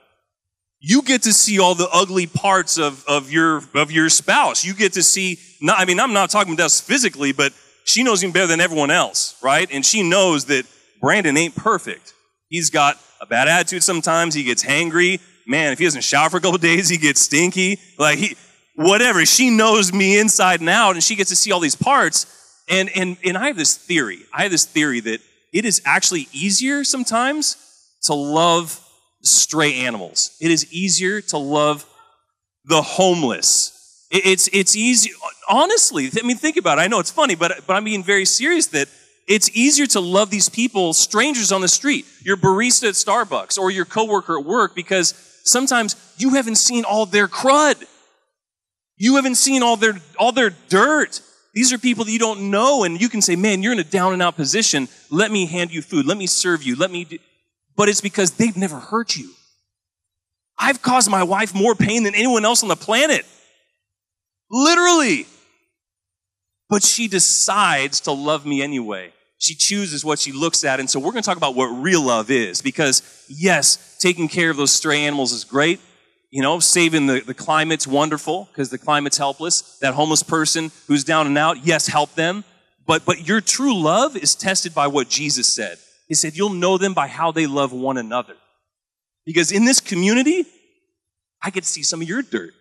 You 0.80 1.02
get 1.02 1.24
to 1.24 1.34
see 1.34 1.60
all 1.60 1.74
the 1.74 1.90
ugly 1.92 2.28
parts 2.28 2.78
of, 2.78 3.04
of 3.08 3.32
your, 3.32 3.64
of 3.74 3.92
your 3.92 4.10
spouse. 4.10 4.64
You 4.64 4.74
get 4.74 4.94
to 4.94 5.04
see, 5.04 5.40
not, 5.62 5.80
I 5.80 5.86
mean, 5.86 6.00
I'm 6.00 6.14
not 6.14 6.30
talking 6.30 6.54
about 6.54 6.66
us 6.66 6.80
physically, 6.80 7.32
but 7.32 7.54
she 7.86 8.04
knows 8.04 8.22
him 8.22 8.32
better 8.32 8.48
than 8.48 8.62
everyone 8.62 8.92
else, 8.92 9.36
right? 9.42 9.68
And 9.72 9.86
she 9.86 10.08
knows 10.08 10.46
that 10.46 10.66
Brandon 11.02 11.36
ain't 11.38 11.56
perfect. 11.56 12.14
He's 12.50 12.70
got 12.70 13.00
a 13.20 13.26
bad 13.26 13.48
attitude 13.48 13.84
sometimes. 13.84 14.36
He 14.36 14.44
gets 14.44 14.64
hangry 14.64 15.20
man, 15.48 15.74
if 15.74 15.80
he 15.80 15.86
doesn't 15.86 16.04
shower 16.04 16.30
for 16.30 16.38
a 16.38 16.42
couple 16.42 16.58
days, 16.60 16.90
he 16.90 16.98
gets 16.98 17.22
stinky. 17.22 17.80
Like 17.98 18.20
he, 18.20 18.36
whatever. 18.76 19.26
She 19.26 19.50
knows 19.50 19.94
me 19.94 20.20
inside 20.20 20.60
and 20.60 20.70
out, 20.70 20.96
and 20.96 21.04
she 21.04 21.16
gets 21.16 21.30
to 21.30 21.36
see 21.36 21.52
all 21.52 21.60
these 21.60 21.76
parts. 21.76 22.26
And 22.68 22.90
and 22.96 23.18
and 23.24 23.38
I 23.38 23.48
have 23.48 23.58
this 23.58 23.78
theory. 23.78 24.20
I 24.34 24.44
have 24.44 24.52
this 24.52 24.66
theory 24.66 25.00
that 25.02 25.22
it 25.56 25.64
is 25.64 25.82
actually 25.86 26.28
easier 26.34 26.84
sometimes 26.84 27.56
to 28.04 28.14
love 28.14 28.80
stray 29.24 29.74
animals. 29.76 30.36
It 30.42 30.52
is 30.52 30.72
easier 30.72 31.22
to 31.22 31.38
love 31.38 31.86
the 32.66 32.82
homeless. 32.82 33.72
It's 34.12 34.50
it's 34.52 34.76
easy. 34.76 35.12
Honestly, 35.50 36.10
I 36.22 36.26
mean, 36.26 36.38
think 36.38 36.58
about 36.58 36.78
it. 36.78 36.82
I 36.82 36.88
know 36.88 37.00
it's 37.00 37.10
funny, 37.10 37.36
but 37.36 37.66
but 37.66 37.76
I'm 37.76 37.86
being 37.86 38.04
very 38.04 38.26
serious 38.26 38.68
that 38.68 38.90
it's 39.28 39.50
easier 39.56 39.88
to 39.88 40.02
love 40.02 40.30
these 40.30 40.50
people, 40.50 40.94
strangers 40.94 41.52
on 41.54 41.62
the 41.62 41.68
street, 41.70 42.06
your 42.22 42.38
barista 42.38 42.90
at 42.90 42.96
Starbucks 42.96 43.58
or 43.58 43.72
your 43.72 43.86
coworker 43.86 44.38
at 44.38 44.46
work, 44.46 44.76
because 44.76 45.14
sometimes 45.46 45.96
you 46.18 46.32
haven't 46.32 46.58
seen 46.58 46.84
all 46.84 47.06
their 47.06 47.30
crud. 47.30 47.82
You 48.98 49.16
haven't 49.16 49.36
seen 49.36 49.64
all 49.64 49.78
their, 49.78 49.96
all 50.18 50.32
their 50.32 50.52
dirt. 50.70 51.22
These 51.56 51.72
are 51.72 51.78
people 51.78 52.04
that 52.04 52.12
you 52.12 52.20
don't 52.20 52.52
know, 52.52 52.84
and 52.84 53.00
you 53.00 53.08
can 53.08 53.22
say, 53.22 53.38
man, 53.38 53.64
you're 53.64 53.72
in 53.72 53.80
a 53.80 53.84
down 53.84 54.12
and 54.12 54.22
out 54.22 54.36
position. 54.36 54.90
Let 55.10 55.32
me 55.32 55.46
hand 55.46 55.74
you 55.74 55.82
food. 55.82 56.06
Let 56.06 56.18
me 56.18 56.28
serve 56.28 56.62
you. 56.64 56.76
Let 56.76 56.92
me 56.92 57.06
do. 57.06 57.18
But 57.78 57.88
it's 57.88 58.02
because 58.02 58.32
they've 58.32 58.58
never 58.58 58.78
hurt 58.78 59.16
you. 59.16 59.32
I've 60.58 60.82
caused 60.82 61.10
my 61.10 61.24
wife 61.24 61.56
more 61.56 61.74
pain 61.74 62.04
than 62.04 62.14
anyone 62.14 62.44
else 62.44 62.62
on 62.62 62.68
the 62.70 62.76
planet. 62.76 63.26
Literally. 64.52 65.28
But 66.70 66.84
she 66.84 67.08
decides 67.08 68.02
to 68.02 68.12
love 68.12 68.46
me 68.46 68.62
anyway. 68.62 69.14
She 69.38 69.56
chooses 69.56 70.04
what 70.04 70.20
she 70.20 70.34
looks 70.34 70.66
at. 70.66 70.80
And 70.82 70.90
so 70.90 71.00
we're 71.00 71.12
going 71.12 71.24
to 71.24 71.28
talk 71.28 71.38
about 71.38 71.56
what 71.56 71.68
real 71.68 72.02
love 72.02 72.32
is 72.32 72.62
because, 72.62 73.02
yes, 73.30 73.98
taking 74.00 74.28
care 74.28 74.50
of 74.50 74.58
those 74.58 74.74
stray 74.74 75.06
animals 75.06 75.32
is 75.32 75.46
great. 75.46 75.80
You 76.32 76.42
know, 76.42 76.60
saving 76.60 77.08
the, 77.08 77.22
the 77.22 77.34
climate's 77.34 77.88
wonderful 77.88 78.50
because 78.52 78.70
the 78.70 78.78
climate's 78.78 79.18
helpless. 79.18 79.80
That 79.80 79.94
homeless 79.94 80.24
person 80.24 80.72
who's 80.88 81.04
down 81.04 81.28
and 81.28 81.38
out, 81.38 81.66
yes, 81.66 81.88
help 81.88 82.14
them. 82.16 82.44
But, 82.86 83.06
but 83.06 83.28
your 83.28 83.42
true 83.42 83.78
love 83.78 84.16
is 84.16 84.36
tested 84.36 84.74
by 84.74 84.88
what 84.88 85.10
Jesus 85.10 85.54
said. 85.54 85.78
He 86.08 86.14
said, 86.14 86.36
You'll 86.36 86.50
know 86.50 86.78
them 86.78 86.94
by 86.94 87.08
how 87.08 87.32
they 87.32 87.48
love 87.48 87.72
one 87.72 87.98
another. 87.98 88.36
Because 89.26 89.52
in 89.52 89.66
this 89.66 89.80
community, 89.80 90.46
I 91.42 91.50
get 91.50 91.64
to 91.64 91.70
see 91.70 91.84
some 91.84 92.02
of 92.02 92.08
your 92.08 92.22
dirt, 92.22 92.54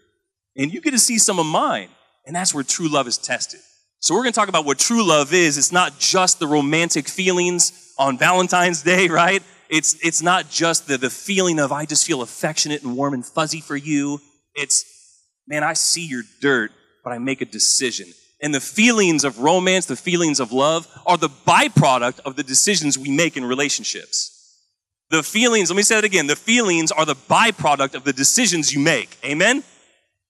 and 0.56 0.72
you 0.72 0.80
get 0.80 0.92
to 0.92 0.98
see 0.98 1.18
some 1.18 1.38
of 1.38 1.46
mine. 1.46 1.88
And 2.26 2.34
that's 2.34 2.54
where 2.54 2.64
true 2.64 2.88
love 2.88 3.06
is 3.06 3.18
tested. 3.18 3.60
So 4.00 4.14
we're 4.14 4.22
going 4.22 4.32
to 4.32 4.38
talk 4.38 4.48
about 4.48 4.64
what 4.64 4.78
true 4.78 5.06
love 5.06 5.32
is. 5.32 5.58
It's 5.58 5.72
not 5.72 5.98
just 5.98 6.38
the 6.38 6.46
romantic 6.46 7.08
feelings 7.08 7.92
on 7.98 8.18
Valentine's 8.18 8.82
Day, 8.82 9.08
right? 9.10 9.42
It's, 9.74 9.96
it's 10.04 10.22
not 10.22 10.48
just 10.50 10.86
the, 10.86 10.96
the 10.98 11.10
feeling 11.10 11.58
of, 11.58 11.72
I 11.72 11.84
just 11.84 12.06
feel 12.06 12.22
affectionate 12.22 12.84
and 12.84 12.96
warm 12.96 13.12
and 13.12 13.26
fuzzy 13.26 13.60
for 13.60 13.74
you. 13.74 14.20
It's, 14.54 14.84
man, 15.48 15.64
I 15.64 15.72
see 15.72 16.06
your 16.06 16.22
dirt, 16.40 16.70
but 17.02 17.12
I 17.12 17.18
make 17.18 17.40
a 17.40 17.44
decision. 17.44 18.06
And 18.40 18.54
the 18.54 18.60
feelings 18.60 19.24
of 19.24 19.40
romance, 19.40 19.86
the 19.86 19.96
feelings 19.96 20.38
of 20.38 20.52
love, 20.52 20.86
are 21.04 21.16
the 21.16 21.28
byproduct 21.28 22.20
of 22.20 22.36
the 22.36 22.44
decisions 22.44 22.96
we 22.96 23.10
make 23.10 23.36
in 23.36 23.44
relationships. 23.44 24.30
The 25.10 25.24
feelings, 25.24 25.70
let 25.70 25.76
me 25.76 25.82
say 25.82 25.96
that 25.96 26.04
again, 26.04 26.28
the 26.28 26.36
feelings 26.36 26.92
are 26.92 27.04
the 27.04 27.16
byproduct 27.16 27.96
of 27.96 28.04
the 28.04 28.12
decisions 28.12 28.72
you 28.72 28.78
make. 28.78 29.18
Amen? 29.24 29.64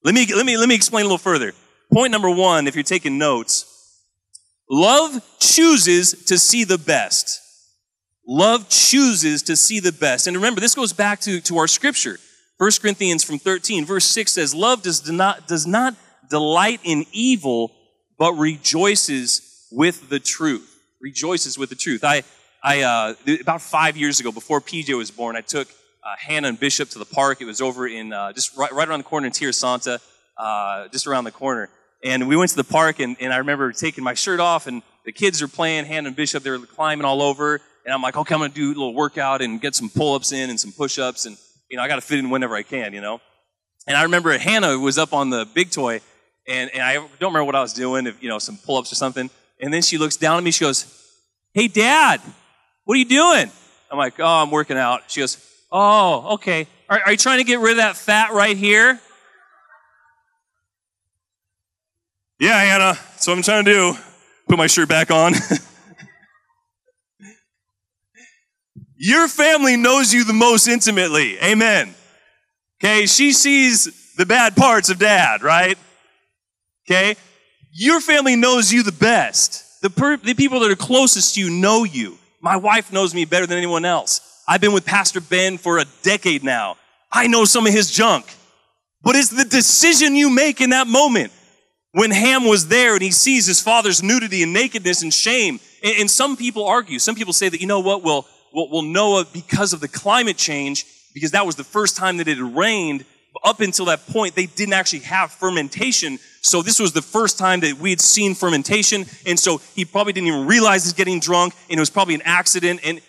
Let 0.02 0.14
me, 0.14 0.26
let 0.34 0.46
me, 0.46 0.56
let 0.56 0.70
me 0.70 0.74
explain 0.74 1.02
a 1.02 1.08
little 1.08 1.18
further. 1.18 1.52
Point 1.92 2.12
number 2.12 2.30
one, 2.30 2.66
if 2.66 2.74
you're 2.74 2.82
taking 2.82 3.18
notes, 3.18 3.66
love 4.70 5.22
chooses 5.38 6.24
to 6.28 6.38
see 6.38 6.64
the 6.64 6.78
best. 6.78 7.42
Love 8.26 8.68
chooses 8.68 9.42
to 9.42 9.56
see 9.56 9.80
the 9.80 9.92
best. 9.92 10.26
And 10.26 10.36
remember, 10.36 10.60
this 10.60 10.74
goes 10.74 10.92
back 10.92 11.20
to, 11.20 11.40
to 11.42 11.58
our 11.58 11.68
scripture. 11.68 12.18
1 12.58 12.70
Corinthians 12.80 13.24
from 13.24 13.38
13, 13.38 13.84
verse 13.84 14.04
6 14.06 14.32
says, 14.32 14.54
Love 14.54 14.82
does 14.82 15.10
not, 15.10 15.46
does 15.46 15.66
not 15.66 15.94
delight 16.30 16.80
in 16.84 17.04
evil, 17.12 17.72
but 18.18 18.32
rejoices 18.34 19.68
with 19.70 20.08
the 20.08 20.20
truth. 20.20 20.70
Rejoices 21.00 21.58
with 21.58 21.68
the 21.68 21.74
truth. 21.74 22.04
I, 22.04 22.22
I 22.62 22.82
uh, 22.82 23.14
about 23.40 23.60
five 23.60 23.96
years 23.96 24.20
ago, 24.20 24.32
before 24.32 24.60
PJ 24.60 24.96
was 24.96 25.10
born, 25.10 25.36
I 25.36 25.42
took 25.42 25.68
uh, 26.02 26.14
Hannah 26.18 26.48
and 26.48 26.58
Bishop 26.58 26.88
to 26.90 26.98
the 26.98 27.04
park. 27.04 27.42
It 27.42 27.44
was 27.44 27.60
over 27.60 27.86
in 27.86 28.12
uh, 28.12 28.32
just 28.32 28.56
right, 28.56 28.72
right, 28.72 28.88
around 28.88 29.00
the 29.00 29.04
corner 29.04 29.26
in 29.26 29.32
Tierrasanta, 29.32 29.98
uh, 30.38 30.88
just 30.88 31.06
around 31.06 31.24
the 31.24 31.32
corner. 31.32 31.68
And 32.02 32.28
we 32.28 32.36
went 32.36 32.50
to 32.50 32.56
the 32.56 32.64
park, 32.64 33.00
and, 33.00 33.16
and 33.20 33.32
I 33.32 33.38
remember 33.38 33.72
taking 33.72 34.04
my 34.04 34.14
shirt 34.14 34.40
off, 34.40 34.66
and 34.66 34.82
the 35.04 35.12
kids 35.12 35.42
were 35.42 35.48
playing. 35.48 35.86
Hannah 35.86 36.08
and 36.08 36.16
Bishop, 36.16 36.42
they 36.42 36.50
were 36.50 36.58
climbing 36.58 37.04
all 37.04 37.20
over. 37.20 37.60
And 37.84 37.92
I'm 37.92 38.00
like, 38.00 38.16
okay, 38.16 38.34
I'm 38.34 38.40
to 38.40 38.48
do 38.48 38.68
a 38.68 38.68
little 38.68 38.94
workout 38.94 39.42
and 39.42 39.60
get 39.60 39.74
some 39.74 39.90
pull 39.90 40.14
ups 40.14 40.32
in 40.32 40.50
and 40.50 40.58
some 40.58 40.72
push 40.72 40.98
ups. 40.98 41.26
And, 41.26 41.36
you 41.70 41.76
know, 41.76 41.82
I 41.82 41.88
got 41.88 41.96
to 41.96 42.00
fit 42.00 42.18
in 42.18 42.30
whenever 42.30 42.54
I 42.54 42.62
can, 42.62 42.94
you 42.94 43.00
know. 43.00 43.20
And 43.86 43.96
I 43.96 44.04
remember 44.04 44.36
Hannah 44.38 44.78
was 44.78 44.96
up 44.96 45.12
on 45.12 45.28
the 45.28 45.46
big 45.52 45.70
toy, 45.70 46.00
and, 46.48 46.70
and 46.72 46.82
I 46.82 46.94
don't 46.94 47.10
remember 47.20 47.44
what 47.44 47.54
I 47.54 47.60
was 47.60 47.74
doing, 47.74 48.06
if, 48.06 48.22
you 48.22 48.30
know, 48.30 48.38
some 48.38 48.56
pull 48.56 48.78
ups 48.78 48.90
or 48.90 48.94
something. 48.94 49.28
And 49.60 49.72
then 49.72 49.82
she 49.82 49.98
looks 49.98 50.16
down 50.16 50.38
at 50.38 50.44
me, 50.44 50.50
she 50.50 50.64
goes, 50.64 50.86
Hey, 51.52 51.68
Dad, 51.68 52.20
what 52.84 52.94
are 52.94 52.98
you 52.98 53.04
doing? 53.04 53.50
I'm 53.90 53.98
like, 53.98 54.18
Oh, 54.18 54.24
I'm 54.24 54.50
working 54.50 54.78
out. 54.78 55.02
She 55.08 55.20
goes, 55.20 55.38
Oh, 55.70 56.34
okay. 56.34 56.66
Are, 56.88 57.00
are 57.04 57.12
you 57.12 57.18
trying 57.18 57.38
to 57.38 57.44
get 57.44 57.60
rid 57.60 57.72
of 57.72 57.76
that 57.78 57.96
fat 57.96 58.32
right 58.32 58.56
here? 58.56 58.98
Yeah, 62.40 62.58
Hannah, 62.58 62.98
that's 63.10 63.26
what 63.26 63.36
I'm 63.36 63.42
trying 63.42 63.64
to 63.64 63.70
do. 63.70 63.94
Put 64.48 64.58
my 64.58 64.66
shirt 64.66 64.88
back 64.88 65.10
on. 65.10 65.34
Your 69.06 69.28
family 69.28 69.76
knows 69.76 70.14
you 70.14 70.24
the 70.24 70.32
most 70.32 70.66
intimately. 70.66 71.38
Amen. 71.42 71.94
Okay, 72.82 73.04
she 73.04 73.34
sees 73.34 74.14
the 74.16 74.24
bad 74.24 74.56
parts 74.56 74.88
of 74.88 74.98
dad, 74.98 75.42
right? 75.42 75.76
Okay? 76.88 77.14
Your 77.70 78.00
family 78.00 78.34
knows 78.34 78.72
you 78.72 78.82
the 78.82 78.92
best. 78.92 79.82
The, 79.82 79.90
per- 79.90 80.16
the 80.16 80.32
people 80.32 80.60
that 80.60 80.70
are 80.70 80.74
closest 80.74 81.34
to 81.34 81.42
you 81.42 81.50
know 81.50 81.84
you. 81.84 82.16
My 82.40 82.56
wife 82.56 82.94
knows 82.94 83.14
me 83.14 83.26
better 83.26 83.46
than 83.46 83.58
anyone 83.58 83.84
else. 83.84 84.22
I've 84.48 84.62
been 84.62 84.72
with 84.72 84.86
Pastor 84.86 85.20
Ben 85.20 85.58
for 85.58 85.76
a 85.76 85.84
decade 86.02 86.42
now. 86.42 86.78
I 87.12 87.26
know 87.26 87.44
some 87.44 87.66
of 87.66 87.74
his 87.74 87.90
junk. 87.90 88.34
But 89.02 89.16
it's 89.16 89.28
the 89.28 89.44
decision 89.44 90.16
you 90.16 90.30
make 90.30 90.62
in 90.62 90.70
that 90.70 90.86
moment. 90.86 91.30
When 91.92 92.10
Ham 92.10 92.44
was 92.44 92.68
there 92.68 92.94
and 92.94 93.02
he 93.02 93.10
sees 93.10 93.44
his 93.44 93.60
father's 93.60 94.02
nudity 94.02 94.42
and 94.42 94.54
nakedness 94.54 95.02
and 95.02 95.12
shame. 95.12 95.60
And, 95.82 95.94
and 95.98 96.10
some 96.10 96.38
people 96.38 96.66
argue, 96.66 96.98
some 96.98 97.14
people 97.14 97.34
say 97.34 97.50
that, 97.50 97.60
you 97.60 97.66
know 97.66 97.80
what, 97.80 98.02
well, 98.02 98.26
well, 98.54 98.68
well, 98.70 98.82
Noah, 98.82 99.26
because 99.32 99.72
of 99.72 99.80
the 99.80 99.88
climate 99.88 100.36
change, 100.36 100.86
because 101.12 101.32
that 101.32 101.44
was 101.44 101.56
the 101.56 101.64
first 101.64 101.96
time 101.96 102.18
that 102.18 102.28
it 102.28 102.38
had 102.38 102.56
rained, 102.56 103.04
up 103.42 103.60
until 103.60 103.86
that 103.86 104.06
point, 104.06 104.36
they 104.36 104.46
didn't 104.46 104.74
actually 104.74 105.00
have 105.00 105.32
fermentation. 105.32 106.18
So 106.40 106.62
this 106.62 106.78
was 106.78 106.92
the 106.92 107.02
first 107.02 107.36
time 107.36 107.60
that 107.60 107.78
we 107.78 107.90
had 107.90 108.00
seen 108.00 108.34
fermentation. 108.34 109.06
And 109.26 109.38
so 109.38 109.60
he 109.74 109.84
probably 109.84 110.12
didn't 110.12 110.28
even 110.28 110.46
realize 110.46 110.84
he's 110.84 110.92
getting 110.92 111.18
drunk 111.18 111.54
and 111.68 111.78
it 111.78 111.80
was 111.80 111.90
probably 111.90 112.14
an 112.14 112.22
accident. 112.24 112.80
And 112.84 113.00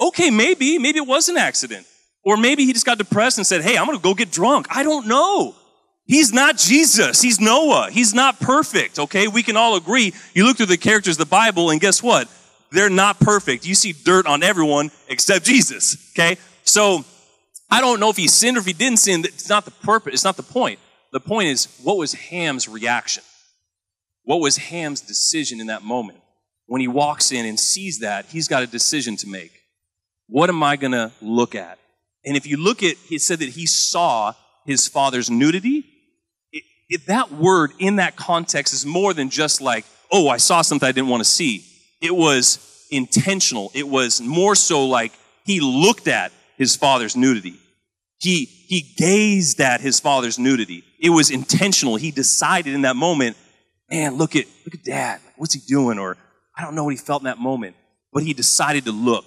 okay, 0.00 0.30
maybe, 0.30 0.78
maybe 0.78 0.98
it 0.98 1.06
was 1.06 1.28
an 1.28 1.36
accident. 1.36 1.86
Or 2.24 2.36
maybe 2.36 2.64
he 2.64 2.72
just 2.72 2.86
got 2.86 2.98
depressed 2.98 3.38
and 3.38 3.46
said, 3.46 3.62
Hey, 3.62 3.76
I'm 3.76 3.86
going 3.86 3.98
to 3.98 4.02
go 4.02 4.14
get 4.14 4.32
drunk. 4.32 4.66
I 4.70 4.82
don't 4.82 5.06
know. 5.06 5.54
He's 6.06 6.32
not 6.32 6.58
Jesus. 6.58 7.22
He's 7.22 7.40
Noah. 7.40 7.90
He's 7.90 8.14
not 8.14 8.40
perfect. 8.40 8.98
Okay. 8.98 9.28
We 9.28 9.42
can 9.42 9.56
all 9.56 9.76
agree. 9.76 10.12
You 10.34 10.44
look 10.44 10.56
through 10.56 10.66
the 10.66 10.76
characters 10.76 11.14
of 11.14 11.18
the 11.18 11.30
Bible 11.30 11.70
and 11.70 11.80
guess 11.80 12.02
what? 12.02 12.28
They're 12.74 12.90
not 12.90 13.20
perfect. 13.20 13.64
You 13.64 13.76
see 13.76 13.92
dirt 13.92 14.26
on 14.26 14.42
everyone 14.42 14.90
except 15.08 15.44
Jesus. 15.44 16.12
Okay. 16.12 16.38
So 16.64 17.04
I 17.70 17.80
don't 17.80 18.00
know 18.00 18.10
if 18.10 18.16
he 18.16 18.26
sinned 18.26 18.56
or 18.56 18.60
if 18.60 18.66
he 18.66 18.72
didn't 18.72 18.98
sin. 18.98 19.24
It's 19.24 19.48
not 19.48 19.64
the 19.64 19.70
purpose. 19.70 20.14
It's 20.14 20.24
not 20.24 20.36
the 20.36 20.42
point. 20.42 20.80
The 21.12 21.20
point 21.20 21.48
is, 21.48 21.68
what 21.84 21.96
was 21.96 22.14
Ham's 22.14 22.68
reaction? 22.68 23.22
What 24.24 24.40
was 24.40 24.56
Ham's 24.56 25.00
decision 25.00 25.60
in 25.60 25.68
that 25.68 25.84
moment? 25.84 26.18
When 26.66 26.80
he 26.80 26.88
walks 26.88 27.30
in 27.30 27.46
and 27.46 27.60
sees 27.60 28.00
that, 28.00 28.26
he's 28.26 28.48
got 28.48 28.64
a 28.64 28.66
decision 28.66 29.16
to 29.18 29.28
make. 29.28 29.52
What 30.26 30.48
am 30.48 30.62
I 30.62 30.74
going 30.74 30.92
to 30.92 31.12
look 31.20 31.54
at? 31.54 31.78
And 32.24 32.36
if 32.36 32.46
you 32.46 32.56
look 32.56 32.82
at, 32.82 32.96
he 32.96 33.18
said 33.18 33.38
that 33.38 33.50
he 33.50 33.66
saw 33.66 34.32
his 34.66 34.88
father's 34.88 35.30
nudity. 35.30 35.84
If 36.88 37.06
that 37.06 37.30
word 37.30 37.70
in 37.78 37.96
that 37.96 38.16
context 38.16 38.74
is 38.74 38.84
more 38.84 39.14
than 39.14 39.30
just 39.30 39.60
like, 39.60 39.84
oh, 40.10 40.28
I 40.28 40.38
saw 40.38 40.62
something 40.62 40.88
I 40.88 40.92
didn't 40.92 41.10
want 41.10 41.20
to 41.20 41.28
see. 41.30 41.64
It 42.04 42.14
was 42.14 42.86
intentional. 42.90 43.70
It 43.72 43.88
was 43.88 44.20
more 44.20 44.54
so 44.54 44.84
like 44.84 45.12
he 45.46 45.60
looked 45.60 46.06
at 46.06 46.32
his 46.58 46.76
father's 46.76 47.16
nudity. 47.16 47.58
He, 48.18 48.44
he 48.44 48.82
gazed 48.98 49.58
at 49.62 49.80
his 49.80 50.00
father's 50.00 50.38
nudity. 50.38 50.84
It 51.00 51.08
was 51.08 51.30
intentional. 51.30 51.96
He 51.96 52.10
decided 52.10 52.74
in 52.74 52.82
that 52.82 52.94
moment, 52.94 53.38
man, 53.90 54.16
look 54.16 54.36
at, 54.36 54.44
look 54.66 54.74
at 54.74 54.84
dad. 54.84 55.20
What's 55.36 55.54
he 55.54 55.60
doing? 55.66 55.98
Or 55.98 56.18
I 56.54 56.62
don't 56.62 56.74
know 56.74 56.84
what 56.84 56.90
he 56.90 56.98
felt 56.98 57.22
in 57.22 57.24
that 57.24 57.38
moment, 57.38 57.74
but 58.12 58.22
he 58.22 58.34
decided 58.34 58.84
to 58.84 58.92
look. 58.92 59.24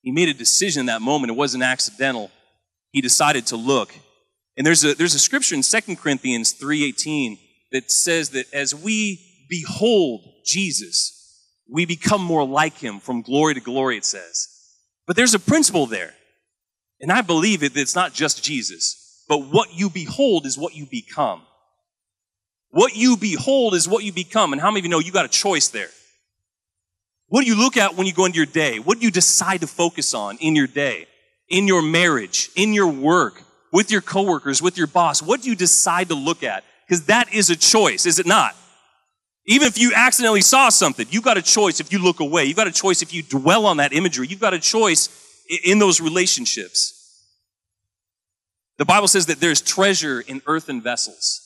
He 0.00 0.12
made 0.12 0.30
a 0.30 0.34
decision 0.34 0.80
in 0.80 0.86
that 0.86 1.02
moment. 1.02 1.30
It 1.30 1.36
wasn't 1.36 1.62
accidental. 1.62 2.30
He 2.90 3.02
decided 3.02 3.46
to 3.48 3.56
look. 3.56 3.94
And 4.56 4.66
there's 4.66 4.82
a, 4.82 4.94
there's 4.94 5.14
a 5.14 5.18
scripture 5.18 5.54
in 5.54 5.60
2 5.60 5.96
Corinthians 5.96 6.54
3.18 6.54 7.38
that 7.72 7.90
says 7.90 8.30
that 8.30 8.46
as 8.54 8.74
we 8.74 9.20
behold 9.50 10.22
Jesus, 10.46 11.13
we 11.68 11.86
become 11.86 12.22
more 12.22 12.46
like 12.46 12.76
him 12.76 13.00
from 13.00 13.22
glory 13.22 13.54
to 13.54 13.60
glory, 13.60 13.96
it 13.96 14.04
says. 14.04 14.48
But 15.06 15.16
there's 15.16 15.34
a 15.34 15.38
principle 15.38 15.86
there. 15.86 16.14
And 17.00 17.10
I 17.12 17.22
believe 17.22 17.62
it, 17.62 17.74
that 17.74 17.80
it's 17.80 17.94
not 17.94 18.12
just 18.12 18.44
Jesus, 18.44 19.24
but 19.28 19.38
what 19.38 19.74
you 19.74 19.90
behold 19.90 20.46
is 20.46 20.56
what 20.56 20.74
you 20.74 20.86
become. 20.86 21.42
What 22.70 22.96
you 22.96 23.16
behold 23.16 23.74
is 23.74 23.88
what 23.88 24.04
you 24.04 24.12
become. 24.12 24.52
And 24.52 24.60
how 24.60 24.70
many 24.70 24.80
of 24.80 24.84
you 24.84 24.90
know 24.90 24.98
you 24.98 25.12
got 25.12 25.24
a 25.24 25.28
choice 25.28 25.68
there? 25.68 25.90
What 27.28 27.42
do 27.42 27.46
you 27.46 27.56
look 27.56 27.76
at 27.76 27.96
when 27.96 28.06
you 28.06 28.12
go 28.12 28.26
into 28.26 28.36
your 28.36 28.46
day? 28.46 28.78
What 28.78 28.98
do 28.98 29.04
you 29.04 29.10
decide 29.10 29.60
to 29.62 29.66
focus 29.66 30.14
on 30.14 30.36
in 30.38 30.54
your 30.54 30.66
day, 30.66 31.06
in 31.48 31.66
your 31.66 31.82
marriage, 31.82 32.50
in 32.54 32.72
your 32.72 32.88
work, 32.88 33.42
with 33.72 33.90
your 33.90 34.00
coworkers, 34.00 34.62
with 34.62 34.76
your 34.76 34.86
boss? 34.86 35.22
What 35.22 35.42
do 35.42 35.48
you 35.48 35.56
decide 35.56 36.08
to 36.08 36.14
look 36.14 36.42
at? 36.42 36.64
Because 36.86 37.06
that 37.06 37.32
is 37.32 37.50
a 37.50 37.56
choice, 37.56 38.06
is 38.06 38.18
it 38.18 38.26
not? 38.26 38.54
Even 39.46 39.68
if 39.68 39.78
you 39.78 39.92
accidentally 39.94 40.40
saw 40.40 40.70
something, 40.70 41.06
you've 41.10 41.24
got 41.24 41.36
a 41.36 41.42
choice 41.42 41.80
if 41.80 41.92
you 41.92 41.98
look 41.98 42.20
away. 42.20 42.44
You've 42.44 42.56
got 42.56 42.66
a 42.66 42.72
choice 42.72 43.02
if 43.02 43.12
you 43.12 43.22
dwell 43.22 43.66
on 43.66 43.76
that 43.76 43.92
imagery. 43.92 44.26
You've 44.26 44.40
got 44.40 44.54
a 44.54 44.58
choice 44.58 45.08
in 45.64 45.78
those 45.78 46.00
relationships. 46.00 47.00
The 48.78 48.84
Bible 48.84 49.08
says 49.08 49.26
that 49.26 49.40
there's 49.40 49.60
treasure 49.60 50.20
in 50.20 50.40
earthen 50.46 50.80
vessels. 50.80 51.42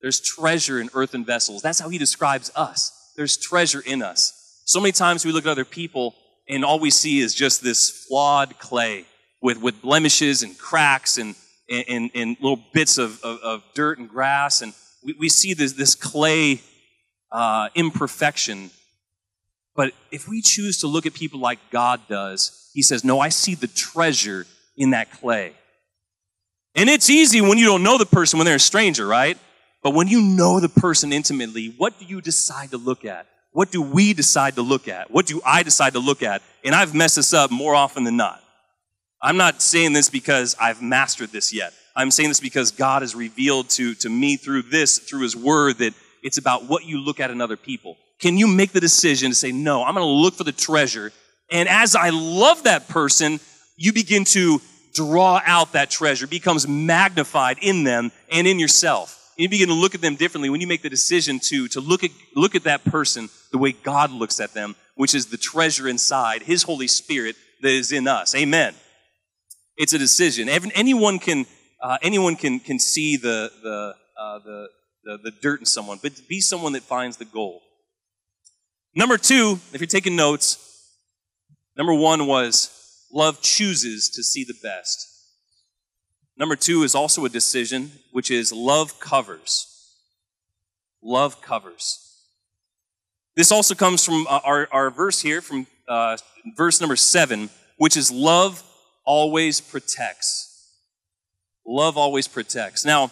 There's 0.00 0.20
treasure 0.20 0.80
in 0.80 0.88
earthen 0.94 1.24
vessels. 1.24 1.62
That's 1.62 1.78
how 1.78 1.88
he 1.88 1.98
describes 1.98 2.50
us. 2.54 3.12
There's 3.16 3.36
treasure 3.36 3.82
in 3.84 4.02
us. 4.02 4.60
So 4.64 4.80
many 4.80 4.92
times 4.92 5.24
we 5.24 5.32
look 5.32 5.44
at 5.44 5.50
other 5.50 5.64
people 5.64 6.14
and 6.48 6.64
all 6.64 6.78
we 6.78 6.90
see 6.90 7.20
is 7.20 7.34
just 7.34 7.62
this 7.62 8.06
flawed 8.08 8.58
clay 8.58 9.04
with, 9.40 9.60
with 9.60 9.82
blemishes 9.82 10.42
and 10.42 10.56
cracks 10.56 11.18
and, 11.18 11.34
and, 11.68 12.10
and 12.14 12.36
little 12.40 12.62
bits 12.72 12.98
of, 12.98 13.22
of, 13.22 13.38
of 13.40 13.62
dirt 13.74 13.98
and 13.98 14.08
grass. 14.08 14.62
And 14.62 14.72
we, 15.04 15.14
we 15.18 15.28
see 15.28 15.54
this, 15.54 15.72
this 15.72 15.94
clay 15.94 16.60
uh, 17.32 17.70
imperfection. 17.74 18.70
But 19.74 19.92
if 20.10 20.28
we 20.28 20.42
choose 20.42 20.78
to 20.78 20.86
look 20.86 21.06
at 21.06 21.14
people 21.14 21.40
like 21.40 21.58
God 21.70 22.00
does, 22.08 22.70
He 22.74 22.82
says, 22.82 23.04
No, 23.04 23.18
I 23.18 23.30
see 23.30 23.54
the 23.54 23.66
treasure 23.66 24.46
in 24.76 24.90
that 24.90 25.10
clay. 25.10 25.54
And 26.74 26.88
it's 26.88 27.10
easy 27.10 27.40
when 27.40 27.58
you 27.58 27.66
don't 27.66 27.82
know 27.82 27.98
the 27.98 28.06
person, 28.06 28.38
when 28.38 28.46
they're 28.46 28.56
a 28.56 28.60
stranger, 28.60 29.06
right? 29.06 29.38
But 29.82 29.94
when 29.94 30.08
you 30.08 30.22
know 30.22 30.60
the 30.60 30.68
person 30.68 31.12
intimately, 31.12 31.74
what 31.76 31.98
do 31.98 32.04
you 32.04 32.20
decide 32.20 32.70
to 32.70 32.78
look 32.78 33.04
at? 33.04 33.26
What 33.50 33.70
do 33.70 33.82
we 33.82 34.14
decide 34.14 34.54
to 34.54 34.62
look 34.62 34.88
at? 34.88 35.10
What 35.10 35.26
do 35.26 35.42
I 35.44 35.62
decide 35.62 35.92
to 35.94 35.98
look 35.98 36.22
at? 36.22 36.40
And 36.64 36.74
I've 36.74 36.94
messed 36.94 37.16
this 37.16 37.34
up 37.34 37.50
more 37.50 37.74
often 37.74 38.04
than 38.04 38.16
not. 38.16 38.42
I'm 39.20 39.36
not 39.36 39.60
saying 39.60 39.92
this 39.92 40.08
because 40.08 40.56
I've 40.58 40.80
mastered 40.80 41.30
this 41.30 41.52
yet. 41.52 41.74
I'm 41.94 42.10
saying 42.10 42.30
this 42.30 42.40
because 42.40 42.70
God 42.70 43.02
has 43.02 43.14
revealed 43.14 43.68
to, 43.70 43.94
to 43.96 44.08
me 44.08 44.36
through 44.36 44.62
this, 44.62 44.98
through 44.98 45.22
His 45.22 45.36
Word, 45.36 45.78
that 45.78 45.92
it's 46.22 46.38
about 46.38 46.68
what 46.68 46.84
you 46.84 47.00
look 47.00 47.20
at 47.20 47.30
in 47.30 47.40
other 47.40 47.56
people. 47.56 47.96
Can 48.20 48.38
you 48.38 48.46
make 48.46 48.72
the 48.72 48.80
decision 48.80 49.30
to 49.30 49.34
say, 49.34 49.52
no, 49.52 49.82
I'm 49.84 49.94
going 49.94 50.06
to 50.06 50.10
look 50.10 50.34
for 50.34 50.44
the 50.44 50.52
treasure. 50.52 51.12
And 51.50 51.68
as 51.68 51.96
I 51.96 52.10
love 52.10 52.62
that 52.64 52.88
person, 52.88 53.40
you 53.76 53.92
begin 53.92 54.24
to 54.26 54.60
draw 54.94 55.40
out 55.44 55.72
that 55.72 55.90
treasure, 55.90 56.26
it 56.26 56.30
becomes 56.30 56.68
magnified 56.68 57.58
in 57.60 57.84
them 57.84 58.12
and 58.30 58.46
in 58.46 58.58
yourself. 58.58 59.32
And 59.36 59.44
you 59.44 59.48
begin 59.48 59.68
to 59.68 59.74
look 59.74 59.94
at 59.94 60.00
them 60.00 60.16
differently 60.16 60.50
when 60.50 60.60
you 60.60 60.66
make 60.66 60.82
the 60.82 60.90
decision 60.90 61.40
to, 61.44 61.66
to 61.68 61.80
look, 61.80 62.04
at, 62.04 62.10
look 62.36 62.54
at 62.54 62.64
that 62.64 62.84
person 62.84 63.30
the 63.50 63.58
way 63.58 63.72
God 63.72 64.10
looks 64.10 64.38
at 64.38 64.52
them, 64.54 64.76
which 64.94 65.14
is 65.14 65.26
the 65.26 65.38
treasure 65.38 65.88
inside, 65.88 66.42
His 66.42 66.62
Holy 66.62 66.86
Spirit 66.86 67.36
that 67.62 67.70
is 67.70 67.92
in 67.92 68.06
us. 68.06 68.34
Amen. 68.34 68.74
It's 69.76 69.94
a 69.94 69.98
decision. 69.98 70.48
Anyone 70.48 71.18
can, 71.18 71.46
uh, 71.82 71.96
anyone 72.02 72.36
can, 72.36 72.60
can 72.60 72.78
see 72.78 73.16
the, 73.16 73.50
the, 73.62 73.94
uh, 74.20 74.38
the, 74.40 74.68
the, 75.16 75.30
the 75.30 75.36
dirt 75.42 75.60
in 75.60 75.66
someone, 75.66 75.98
but 76.02 76.12
be 76.28 76.40
someone 76.40 76.72
that 76.72 76.82
finds 76.82 77.16
the 77.16 77.24
gold. 77.24 77.62
Number 78.94 79.16
two, 79.16 79.58
if 79.72 79.80
you're 79.80 79.86
taking 79.86 80.16
notes, 80.16 80.58
number 81.76 81.94
one 81.94 82.26
was 82.26 83.06
love 83.12 83.40
chooses 83.40 84.10
to 84.10 84.22
see 84.22 84.44
the 84.44 84.56
best. 84.62 85.08
Number 86.36 86.56
two 86.56 86.82
is 86.82 86.94
also 86.94 87.24
a 87.24 87.28
decision, 87.28 87.92
which 88.10 88.30
is 88.30 88.52
love 88.52 88.98
covers. 89.00 89.68
Love 91.02 91.40
covers. 91.42 91.98
This 93.34 93.50
also 93.50 93.74
comes 93.74 94.04
from 94.04 94.26
uh, 94.28 94.40
our, 94.44 94.68
our 94.72 94.90
verse 94.90 95.20
here, 95.20 95.40
from 95.40 95.66
uh, 95.88 96.16
verse 96.56 96.80
number 96.80 96.96
seven, 96.96 97.50
which 97.78 97.96
is 97.96 98.10
love 98.10 98.62
always 99.04 99.60
protects. 99.60 100.48
Love 101.66 101.96
always 101.96 102.28
protects. 102.28 102.84
Now, 102.84 103.10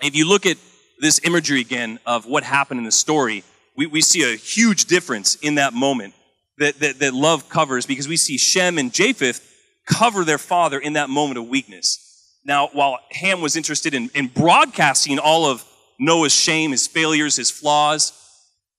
if 0.00 0.16
you 0.16 0.28
look 0.28 0.46
at 0.46 0.56
this 1.02 1.20
imagery 1.24 1.60
again 1.60 1.98
of 2.06 2.26
what 2.26 2.44
happened 2.44 2.78
in 2.78 2.84
the 2.84 2.92
story, 2.92 3.42
we, 3.76 3.86
we 3.86 4.00
see 4.00 4.22
a 4.22 4.36
huge 4.36 4.84
difference 4.84 5.34
in 5.34 5.56
that 5.56 5.74
moment 5.74 6.14
that, 6.58 6.78
that, 6.78 7.00
that 7.00 7.12
love 7.12 7.48
covers 7.48 7.84
because 7.86 8.06
we 8.06 8.16
see 8.16 8.38
Shem 8.38 8.78
and 8.78 8.92
Japheth 8.92 9.46
cover 9.84 10.24
their 10.24 10.38
father 10.38 10.78
in 10.78 10.92
that 10.92 11.10
moment 11.10 11.38
of 11.38 11.48
weakness. 11.48 11.98
Now, 12.44 12.68
while 12.72 13.00
Ham 13.10 13.40
was 13.40 13.56
interested 13.56 13.94
in, 13.94 14.10
in 14.14 14.28
broadcasting 14.28 15.18
all 15.18 15.44
of 15.44 15.64
Noah's 15.98 16.32
shame, 16.32 16.70
his 16.70 16.86
failures, 16.86 17.34
his 17.34 17.50
flaws, 17.50 18.12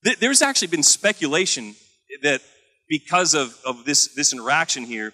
th- 0.05 0.17
there's 0.19 0.41
actually 0.41 0.69
been 0.69 0.83
speculation 0.83 1.75
that 2.21 2.41
because 2.87 3.33
of, 3.33 3.59
of 3.65 3.83
this, 3.83 4.13
this 4.15 4.31
interaction 4.31 4.85
here, 4.85 5.13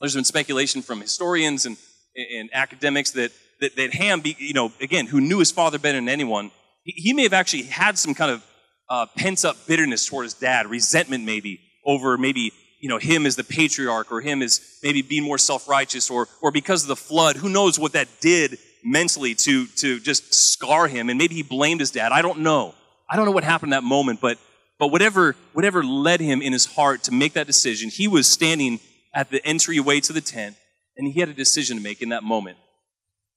there's 0.00 0.14
been 0.14 0.24
speculation 0.24 0.80
from 0.80 1.00
historians 1.00 1.66
and, 1.66 1.76
and 2.14 2.50
academics 2.52 3.10
that, 3.12 3.32
that, 3.60 3.76
that 3.76 3.94
Ham, 3.94 4.20
be, 4.20 4.36
you 4.38 4.54
know, 4.54 4.72
again, 4.80 5.06
who 5.06 5.20
knew 5.20 5.38
his 5.38 5.50
father 5.50 5.78
better 5.78 5.98
than 5.98 6.08
anyone, 6.08 6.50
he, 6.82 6.92
he 6.92 7.12
may 7.12 7.22
have 7.22 7.32
actually 7.32 7.62
had 7.62 7.98
some 7.98 8.14
kind 8.14 8.30
of 8.30 8.44
uh, 8.88 9.06
pent 9.16 9.44
up 9.44 9.56
bitterness 9.66 10.06
toward 10.06 10.24
his 10.24 10.34
dad, 10.34 10.66
resentment 10.68 11.24
maybe, 11.24 11.60
over 11.84 12.16
maybe 12.16 12.52
you 12.80 12.88
know 12.88 12.98
him 12.98 13.26
as 13.26 13.36
the 13.36 13.44
patriarch 13.44 14.12
or 14.12 14.20
him 14.20 14.42
as 14.42 14.60
maybe 14.82 15.02
being 15.02 15.22
more 15.22 15.38
self-righteous 15.38 16.10
or 16.10 16.28
or 16.42 16.52
because 16.52 16.82
of 16.82 16.88
the 16.88 16.96
flood 16.96 17.36
who 17.36 17.48
knows 17.48 17.78
what 17.78 17.92
that 17.92 18.08
did 18.20 18.58
mentally 18.84 19.34
to 19.34 19.66
to 19.68 19.98
just 20.00 20.34
scar 20.34 20.86
him 20.86 21.08
and 21.08 21.18
maybe 21.18 21.34
he 21.34 21.42
blamed 21.42 21.80
his 21.80 21.90
dad. 21.90 22.12
I 22.12 22.22
don't 22.22 22.40
know. 22.40 22.74
I 23.08 23.16
don't 23.16 23.24
know 23.24 23.32
what 23.32 23.44
happened 23.44 23.72
in 23.72 23.76
that 23.78 23.84
moment 23.84 24.20
but 24.20 24.38
but 24.78 24.88
whatever 24.88 25.36
whatever 25.52 25.82
led 25.82 26.20
him 26.20 26.42
in 26.42 26.52
his 26.52 26.66
heart 26.66 27.04
to 27.04 27.12
make 27.12 27.32
that 27.32 27.46
decision 27.46 27.88
he 27.88 28.08
was 28.08 28.26
standing 28.26 28.80
at 29.14 29.30
the 29.30 29.44
entryway 29.46 30.00
to 30.00 30.12
the 30.12 30.20
tent 30.20 30.56
and 30.96 31.12
he 31.12 31.18
had 31.20 31.28
a 31.28 31.34
decision 31.34 31.76
to 31.76 31.82
make 31.82 32.02
in 32.02 32.10
that 32.10 32.22
moment 32.22 32.58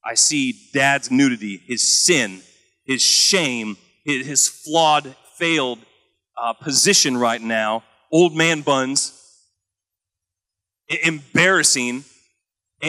i 0.05 0.13
see 0.13 0.59
dad's 0.73 1.09
nudity 1.11 1.61
his 1.65 2.05
sin 2.05 2.41
his 2.85 3.01
shame 3.01 3.77
his, 4.05 4.25
his 4.25 4.47
flawed 4.47 5.15
failed 5.35 5.79
uh, 6.37 6.53
position 6.53 7.17
right 7.17 7.41
now 7.41 7.83
old 8.11 8.35
man 8.35 8.61
buns, 8.61 9.13
embarrassing, 11.03 12.03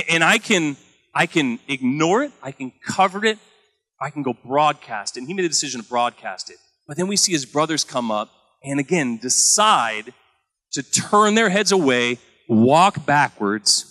and 0.08 0.24
I 0.24 0.38
can 0.38 0.76
I 1.14 1.26
can 1.26 1.58
ignore 1.66 2.22
it, 2.22 2.32
I 2.42 2.52
can 2.52 2.72
cover 2.86 3.24
it, 3.24 3.38
I 4.00 4.10
can 4.10 4.22
go 4.22 4.32
broadcast 4.32 5.16
it. 5.16 5.20
And 5.20 5.28
he 5.28 5.34
made 5.34 5.44
the 5.44 5.48
decision 5.48 5.82
to 5.82 5.88
broadcast 5.88 6.50
it. 6.50 6.56
But 6.86 6.96
then 6.96 7.08
we 7.08 7.16
see 7.16 7.32
his 7.32 7.44
brothers 7.44 7.84
come 7.84 8.10
up 8.10 8.30
and 8.62 8.78
again 8.78 9.16
decide 9.16 10.14
to 10.72 10.82
turn 10.82 11.34
their 11.34 11.50
heads 11.50 11.72
away, 11.72 12.18
walk 12.48 13.04
backwards, 13.04 13.89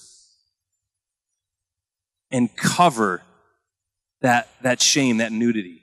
and 2.31 2.55
cover 2.55 3.21
that, 4.21 4.49
that 4.61 4.81
shame, 4.81 5.17
that 5.17 5.31
nudity. 5.31 5.81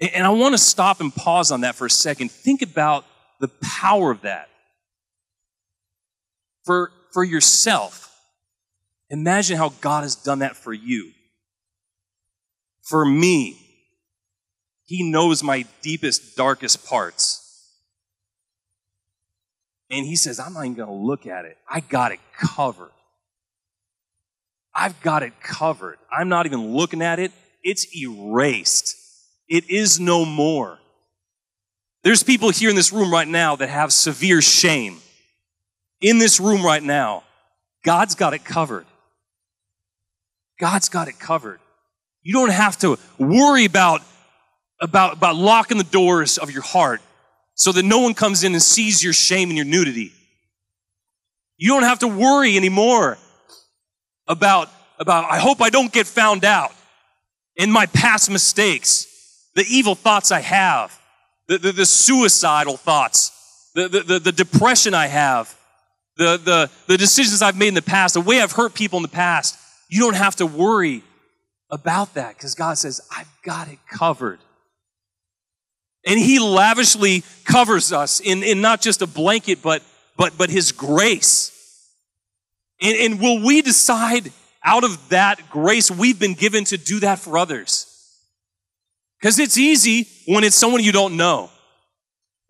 And 0.00 0.26
I 0.26 0.30
want 0.30 0.54
to 0.54 0.58
stop 0.58 1.00
and 1.00 1.14
pause 1.14 1.50
on 1.50 1.60
that 1.62 1.74
for 1.76 1.86
a 1.86 1.90
second. 1.90 2.30
Think 2.30 2.62
about 2.62 3.04
the 3.40 3.48
power 3.62 4.10
of 4.10 4.22
that. 4.22 4.48
For, 6.64 6.90
for 7.12 7.22
yourself, 7.22 8.10
imagine 9.10 9.56
how 9.56 9.68
God 9.80 10.02
has 10.02 10.16
done 10.16 10.40
that 10.40 10.56
for 10.56 10.72
you. 10.72 11.12
For 12.82 13.04
me, 13.04 13.58
He 14.84 15.10
knows 15.10 15.42
my 15.42 15.64
deepest, 15.82 16.36
darkest 16.36 16.86
parts. 16.86 17.40
And 19.90 20.06
He 20.06 20.16
says, 20.16 20.40
I'm 20.40 20.54
not 20.54 20.64
even 20.64 20.74
going 20.74 20.88
to 20.88 20.94
look 20.94 21.26
at 21.26 21.44
it. 21.44 21.56
I 21.68 21.80
got 21.80 22.12
it 22.12 22.20
covered. 22.36 22.90
I've 24.74 25.00
got 25.02 25.22
it 25.22 25.40
covered. 25.40 25.98
I'm 26.10 26.28
not 26.28 26.46
even 26.46 26.74
looking 26.74 27.02
at 27.02 27.18
it. 27.18 27.32
It's 27.62 27.86
erased. 27.96 28.96
It 29.48 29.70
is 29.70 30.00
no 30.00 30.24
more. 30.24 30.78
There's 32.02 32.22
people 32.22 32.50
here 32.50 32.70
in 32.70 32.76
this 32.76 32.92
room 32.92 33.12
right 33.12 33.28
now 33.28 33.56
that 33.56 33.68
have 33.68 33.92
severe 33.92 34.42
shame. 34.42 34.98
In 36.00 36.18
this 36.18 36.40
room 36.40 36.62
right 36.62 36.82
now, 36.82 37.22
God's 37.84 38.14
got 38.14 38.34
it 38.34 38.44
covered. 38.44 38.84
God's 40.60 40.88
got 40.88 41.08
it 41.08 41.18
covered. 41.18 41.60
You 42.22 42.34
don't 42.34 42.52
have 42.52 42.78
to 42.78 42.98
worry 43.18 43.64
about, 43.64 44.02
about, 44.80 45.14
about 45.14 45.36
locking 45.36 45.78
the 45.78 45.84
doors 45.84 46.36
of 46.36 46.50
your 46.50 46.62
heart 46.62 47.00
so 47.54 47.72
that 47.72 47.84
no 47.84 48.00
one 48.00 48.14
comes 48.14 48.44
in 48.44 48.52
and 48.52 48.62
sees 48.62 49.02
your 49.02 49.12
shame 49.12 49.48
and 49.50 49.56
your 49.56 49.66
nudity. 49.66 50.12
You 51.56 51.70
don't 51.70 51.84
have 51.84 52.00
to 52.00 52.08
worry 52.08 52.56
anymore 52.56 53.18
about, 54.26 54.70
about 54.98 55.30
I 55.30 55.38
hope 55.38 55.60
I 55.60 55.70
don't 55.70 55.92
get 55.92 56.06
found 56.06 56.44
out 56.44 56.72
in 57.56 57.70
my 57.70 57.86
past 57.86 58.30
mistakes, 58.30 59.06
the 59.54 59.64
evil 59.68 59.94
thoughts 59.94 60.32
I 60.32 60.40
have 60.40 60.98
the, 61.46 61.58
the, 61.58 61.72
the 61.72 61.86
suicidal 61.86 62.76
thoughts, 62.76 63.70
the, 63.74 63.88
the, 63.88 64.18
the, 64.18 64.32
depression 64.32 64.94
I 64.94 65.06
have, 65.08 65.54
the, 66.16 66.36
the, 66.36 66.70
the 66.86 66.96
decisions 66.96 67.42
I've 67.42 67.56
made 67.56 67.68
in 67.68 67.74
the 67.74 67.82
past, 67.82 68.14
the 68.14 68.20
way 68.20 68.40
I've 68.40 68.52
hurt 68.52 68.74
people 68.74 68.98
in 68.98 69.02
the 69.02 69.08
past. 69.08 69.58
You 69.88 70.00
don't 70.00 70.16
have 70.16 70.36
to 70.36 70.46
worry 70.46 71.02
about 71.70 72.14
that 72.14 72.36
because 72.36 72.54
God 72.54 72.78
says, 72.78 73.00
I've 73.14 73.30
got 73.42 73.68
it 73.68 73.78
covered. 73.90 74.38
And 76.06 76.18
He 76.18 76.38
lavishly 76.38 77.24
covers 77.44 77.92
us 77.92 78.20
in, 78.20 78.42
in 78.42 78.60
not 78.60 78.80
just 78.80 79.02
a 79.02 79.06
blanket, 79.06 79.60
but, 79.62 79.82
but, 80.16 80.36
but 80.38 80.50
His 80.50 80.72
grace. 80.72 81.50
And, 82.80 82.96
and 82.96 83.20
will 83.20 83.44
we 83.44 83.62
decide 83.62 84.32
out 84.64 84.84
of 84.84 85.08
that 85.10 85.50
grace 85.50 85.90
we've 85.90 86.18
been 86.18 86.34
given 86.34 86.64
to 86.64 86.78
do 86.78 87.00
that 87.00 87.18
for 87.18 87.38
others? 87.38 87.90
Because 89.20 89.38
it's 89.38 89.56
easy 89.56 90.08
when 90.26 90.44
it's 90.44 90.56
someone 90.56 90.82
you 90.82 90.92
don't 90.92 91.16
know. 91.16 91.50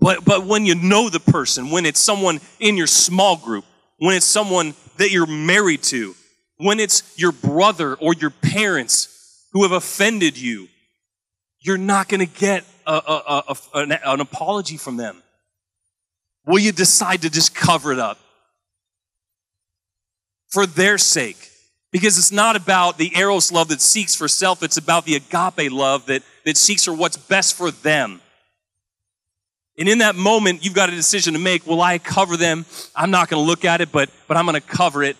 But, 0.01 0.25
but 0.25 0.45
when 0.45 0.67
you 0.67 0.75
know 0.75 1.09
the 1.09 1.21
person, 1.21 1.71
when 1.71 1.87
it's 1.87 2.01
someone 2.01 2.41
in 2.59 2.77
your 2.77 2.87
small 2.87 3.37
group, 3.37 3.65
when 3.99 4.17
it's 4.17 4.27
someone 4.27 4.75
that 4.97 5.11
you're 5.11 5.27
married 5.27 5.83
to, 5.85 6.15
when 6.57 6.81
it's 6.81 7.19
your 7.19 7.33
brother 7.33 7.95
or 7.95 8.15
your 8.15 8.31
parents 8.31 9.47
who 9.53 9.63
have 9.63 9.73
offended 9.73 10.37
you, 10.37 10.69
you're 11.61 11.79
not 11.79 12.09
going 12.09 12.21
to 12.21 12.33
get 12.41 12.65
a, 12.87 12.93
a, 12.93 13.43
a, 13.49 13.57
an, 13.79 13.93
an 13.93 14.21
apology 14.21 14.77
from 14.77 14.97
them. 14.97 15.23
Will 16.47 16.59
you 16.59 16.73
decide 16.73 17.23
to 17.23 17.31
just 17.31 17.55
cover 17.55 17.93
it 17.93 17.99
up 17.99 18.19
for 20.55 20.67
their 20.67 20.97
sake? 20.97 21.51
Because 21.91 22.19
it's 22.19 22.33
not 22.33 22.57
about 22.57 22.97
the 22.97 23.13
eros 23.17 23.53
love 23.53 23.69
that 23.69 23.81
seeks 23.81 24.15
for 24.15 24.27
self, 24.29 24.63
it's 24.63 24.77
about 24.77 25.05
the 25.05 25.17
agape 25.17 25.71
love 25.71 26.07
that, 26.07 26.23
that 26.45 26.57
seeks 26.57 26.85
for 26.85 26.95
what's 26.95 27.17
best 27.17 27.55
for 27.55 27.71
them. 27.71 28.21
And 29.77 29.89
in 29.89 29.99
that 29.99 30.15
moment, 30.15 30.65
you've 30.65 30.75
got 30.75 30.89
a 30.89 30.93
decision 30.93 31.35
to 31.35 31.39
make. 31.39 31.67
Will 31.67 31.83
I 31.83 31.99
cover 31.99 32.37
them? 32.37 32.65
I'm 32.95 33.11
not 33.11 33.29
going 33.29 33.43
to 33.43 33.47
look 33.47 33.65
at 33.65 33.81
it, 33.81 33.91
but, 33.91 34.09
but 34.29 34.37
I'm 34.37 34.47
going 34.47 34.61
to 34.61 34.67
cover 34.67 35.03
it. 35.03 35.17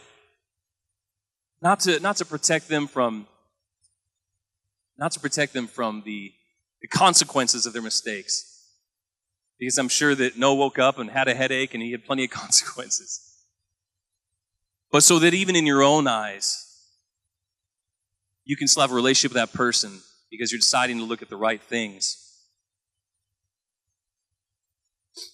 Not 1.61 1.81
to, 1.81 1.99
not 1.99 2.17
to 2.19 2.25
protect 2.25 2.69
them 2.69 2.87
from, 2.87 3.27
not 4.97 5.11
to 5.13 5.21
protect 5.21 5.55
them 5.55 5.67
from 5.67 6.03
the, 6.05 6.33
the 6.81 6.89
consequences 6.89 7.67
of 7.67 7.73
their 7.73 7.83
mistakes. 7.83 8.69
Because 9.59 9.79
I'm 9.79 9.89
sure 9.89 10.15
that 10.15 10.37
Noah 10.39 10.55
woke 10.55 10.79
up 10.79 10.99
and 10.99 11.11
had 11.11 11.27
a 11.27 11.35
headache 11.35 11.75
and 11.75 11.83
he 11.83 11.91
had 11.91 12.05
plenty 12.05 12.25
of 12.25 12.31
consequences. 12.33 13.34
But 14.95 15.03
so 15.03 15.19
that 15.19 15.35
even 15.35 15.57
in 15.57 15.67
your 15.67 15.83
own 15.83 16.07
eyes, 16.07 16.69
you 18.45 18.57
can 18.57 18.69
still 18.69 18.83
have 18.83 18.93
a 18.93 18.95
relationship 18.95 19.35
with 19.35 19.43
that 19.43 19.53
person 19.53 19.91
because 20.31 20.53
you're 20.53 20.61
deciding 20.61 20.99
to 20.99 21.03
look 21.03 21.21
at 21.21 21.29
the 21.29 21.37
right 21.37 21.61
things. 21.61 22.17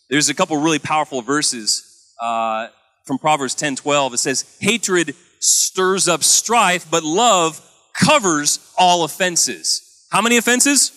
There's 0.08 0.30
a 0.30 0.34
couple 0.34 0.56
really 0.56 0.78
powerful 0.78 1.20
verses 1.20 2.14
uh, 2.22 2.68
from 3.04 3.18
Proverbs 3.18 3.54
10 3.54 3.76
12. 3.76 4.14
It 4.14 4.16
says, 4.16 4.56
Hatred 4.62 5.14
stirs 5.40 6.08
up 6.08 6.24
strife, 6.24 6.90
but 6.90 7.04
love 7.04 7.60
covers 7.92 8.72
all 8.78 9.04
offenses. 9.04 10.06
How 10.10 10.22
many 10.22 10.38
offenses? 10.38 10.90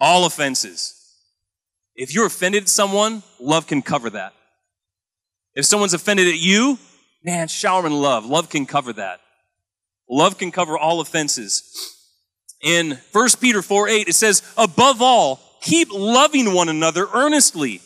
All 0.00 0.26
offenses. 0.26 0.92
If 1.94 2.12
you're 2.12 2.26
offended 2.26 2.64
at 2.64 2.68
someone, 2.68 3.22
love 3.38 3.68
can 3.68 3.80
cover 3.80 4.10
that. 4.10 4.32
If 5.54 5.66
someone's 5.66 5.94
offended 5.94 6.26
at 6.26 6.40
you, 6.40 6.80
man, 7.24 7.48
shower 7.48 7.86
in 7.86 7.92
love. 7.92 8.26
Love 8.26 8.50
can 8.50 8.66
cover 8.66 8.92
that. 8.92 9.20
Love 10.08 10.38
can 10.38 10.52
cover 10.52 10.76
all 10.76 11.00
offenses. 11.00 11.62
In 12.62 12.98
1 13.12 13.28
Peter 13.40 13.62
4 13.62 13.88
8, 13.88 14.08
it 14.08 14.14
says, 14.14 14.42
above 14.56 15.02
all, 15.02 15.40
keep 15.60 15.88
loving 15.92 16.52
one 16.52 16.68
another 16.68 17.08
earnestly. 17.12 17.80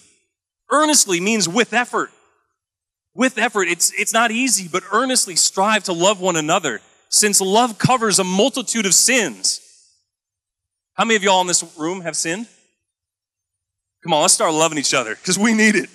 Earnestly 0.71 1.21
means 1.21 1.49
with 1.49 1.73
effort. 1.73 2.11
With 3.15 3.39
effort. 3.39 3.69
It's, 3.69 3.93
it's 3.93 4.13
not 4.13 4.31
easy, 4.31 4.69
but 4.71 4.83
earnestly 4.93 5.37
strive 5.37 5.85
to 5.85 5.93
love 5.93 6.21
one 6.21 6.37
another, 6.37 6.81
since 7.09 7.41
love 7.41 7.79
covers 7.79 8.19
a 8.19 8.25
multitude 8.25 8.87
of 8.87 8.95
sins. 8.95 9.61
How 10.95 11.05
many 11.05 11.17
of 11.17 11.23
y'all 11.23 11.41
in 11.41 11.47
this 11.47 11.65
room 11.79 12.01
have 12.03 12.17
sinned? 12.17 12.47
Come 14.03 14.13
on, 14.13 14.23
let's 14.23 14.35
start 14.35 14.53
loving 14.53 14.79
each 14.79 14.95
other, 14.95 15.15
because 15.15 15.39
we 15.39 15.55
need 15.55 15.75
it. 15.77 15.89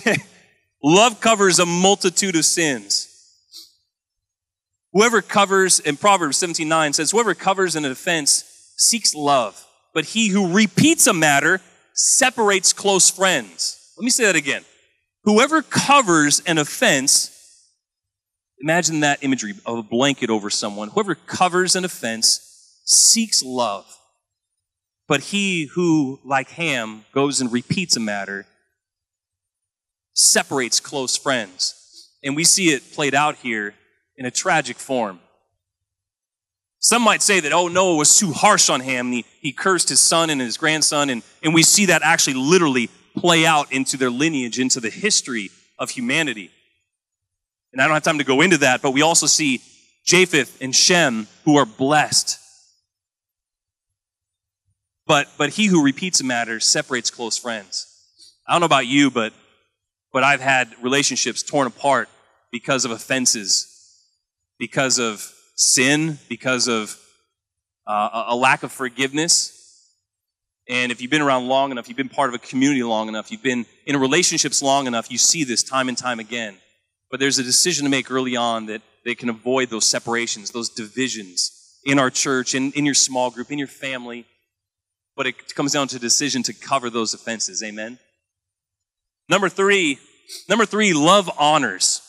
Okay. 0.00 0.16
Love 0.82 1.20
covers 1.20 1.58
a 1.58 1.66
multitude 1.66 2.36
of 2.36 2.44
sins. 2.44 3.08
Whoever 4.92 5.22
covers, 5.22 5.80
in 5.80 5.96
Proverbs 5.96 6.36
17 6.38 6.68
9 6.68 6.92
says, 6.92 7.10
Whoever 7.10 7.34
covers 7.34 7.76
an 7.76 7.84
offense 7.84 8.44
seeks 8.76 9.14
love, 9.14 9.64
but 9.92 10.06
he 10.06 10.28
who 10.28 10.54
repeats 10.54 11.06
a 11.06 11.12
matter 11.12 11.60
separates 11.94 12.72
close 12.72 13.10
friends. 13.10 13.92
Let 13.96 14.04
me 14.04 14.10
say 14.10 14.24
that 14.24 14.36
again. 14.36 14.64
Whoever 15.24 15.62
covers 15.62 16.40
an 16.46 16.58
offense, 16.58 17.30
imagine 18.60 19.00
that 19.00 19.22
imagery 19.22 19.54
of 19.66 19.78
a 19.78 19.82
blanket 19.82 20.30
over 20.30 20.48
someone. 20.48 20.88
Whoever 20.90 21.14
covers 21.16 21.76
an 21.76 21.84
offense 21.84 22.40
seeks 22.84 23.42
love. 23.42 23.84
But 25.08 25.20
he 25.20 25.66
who, 25.74 26.20
like 26.24 26.50
Ham, 26.50 27.04
goes 27.12 27.40
and 27.40 27.52
repeats 27.52 27.96
a 27.96 28.00
matter 28.00 28.46
separates 30.18 30.80
close 30.80 31.16
friends. 31.16 31.74
And 32.24 32.34
we 32.34 32.44
see 32.44 32.70
it 32.70 32.92
played 32.92 33.14
out 33.14 33.36
here 33.36 33.74
in 34.16 34.26
a 34.26 34.30
tragic 34.30 34.78
form. 34.78 35.20
Some 36.80 37.02
might 37.02 37.22
say 37.22 37.40
that, 37.40 37.52
oh, 37.52 37.68
Noah 37.68 37.96
was 37.96 38.16
too 38.16 38.32
harsh 38.32 38.68
on 38.68 38.80
Ham. 38.80 39.12
He, 39.12 39.24
he 39.40 39.52
cursed 39.52 39.88
his 39.88 40.00
son 40.00 40.30
and 40.30 40.40
his 40.40 40.56
grandson. 40.56 41.10
And, 41.10 41.22
and 41.42 41.54
we 41.54 41.62
see 41.62 41.86
that 41.86 42.02
actually 42.02 42.34
literally 42.34 42.88
play 43.16 43.46
out 43.46 43.72
into 43.72 43.96
their 43.96 44.10
lineage, 44.10 44.58
into 44.58 44.80
the 44.80 44.90
history 44.90 45.50
of 45.78 45.90
humanity. 45.90 46.50
And 47.72 47.80
I 47.80 47.84
don't 47.84 47.94
have 47.94 48.02
time 48.02 48.18
to 48.18 48.24
go 48.24 48.40
into 48.40 48.58
that, 48.58 48.82
but 48.82 48.92
we 48.92 49.02
also 49.02 49.26
see 49.26 49.60
Japheth 50.04 50.60
and 50.60 50.74
Shem 50.74 51.28
who 51.44 51.56
are 51.56 51.66
blessed. 51.66 52.38
But, 55.06 55.28
but 55.38 55.50
he 55.50 55.66
who 55.66 55.84
repeats 55.84 56.20
a 56.20 56.24
matter 56.24 56.60
separates 56.60 57.10
close 57.10 57.38
friends. 57.38 57.86
I 58.46 58.52
don't 58.52 58.60
know 58.60 58.66
about 58.66 58.86
you, 58.86 59.10
but, 59.10 59.32
but 60.12 60.24
I've 60.24 60.40
had 60.40 60.74
relationships 60.82 61.42
torn 61.42 61.66
apart 61.66 62.08
because 62.50 62.84
of 62.84 62.90
offenses, 62.90 63.66
because 64.58 64.98
of 64.98 65.32
sin, 65.56 66.18
because 66.28 66.68
of 66.68 66.98
uh, 67.86 68.24
a 68.28 68.36
lack 68.36 68.62
of 68.62 68.72
forgiveness. 68.72 69.54
And 70.68 70.92
if 70.92 71.00
you've 71.00 71.10
been 71.10 71.22
around 71.22 71.48
long 71.48 71.70
enough, 71.70 71.88
you've 71.88 71.96
been 71.96 72.08
part 72.08 72.28
of 72.28 72.34
a 72.34 72.38
community 72.38 72.82
long 72.82 73.08
enough, 73.08 73.30
you've 73.30 73.42
been 73.42 73.66
in 73.86 73.96
relationships 73.96 74.62
long 74.62 74.86
enough, 74.86 75.10
you 75.10 75.18
see 75.18 75.44
this 75.44 75.62
time 75.62 75.88
and 75.88 75.96
time 75.96 76.20
again. 76.20 76.58
But 77.10 77.20
there's 77.20 77.38
a 77.38 77.42
decision 77.42 77.84
to 77.84 77.90
make 77.90 78.10
early 78.10 78.36
on 78.36 78.66
that 78.66 78.82
they 79.04 79.14
can 79.14 79.30
avoid 79.30 79.70
those 79.70 79.86
separations, 79.86 80.50
those 80.50 80.68
divisions 80.68 81.78
in 81.84 81.98
our 81.98 82.10
church, 82.10 82.54
in, 82.54 82.72
in 82.72 82.84
your 82.84 82.94
small 82.94 83.30
group, 83.30 83.50
in 83.50 83.58
your 83.58 83.68
family. 83.68 84.26
But 85.16 85.26
it 85.26 85.54
comes 85.54 85.72
down 85.72 85.88
to 85.88 85.96
a 85.96 86.00
decision 86.00 86.42
to 86.44 86.52
cover 86.52 86.90
those 86.90 87.14
offenses. 87.14 87.62
Amen. 87.62 87.98
Number 89.28 89.48
three, 89.48 89.98
number 90.48 90.64
three, 90.64 90.92
love 90.92 91.30
honors. 91.38 92.02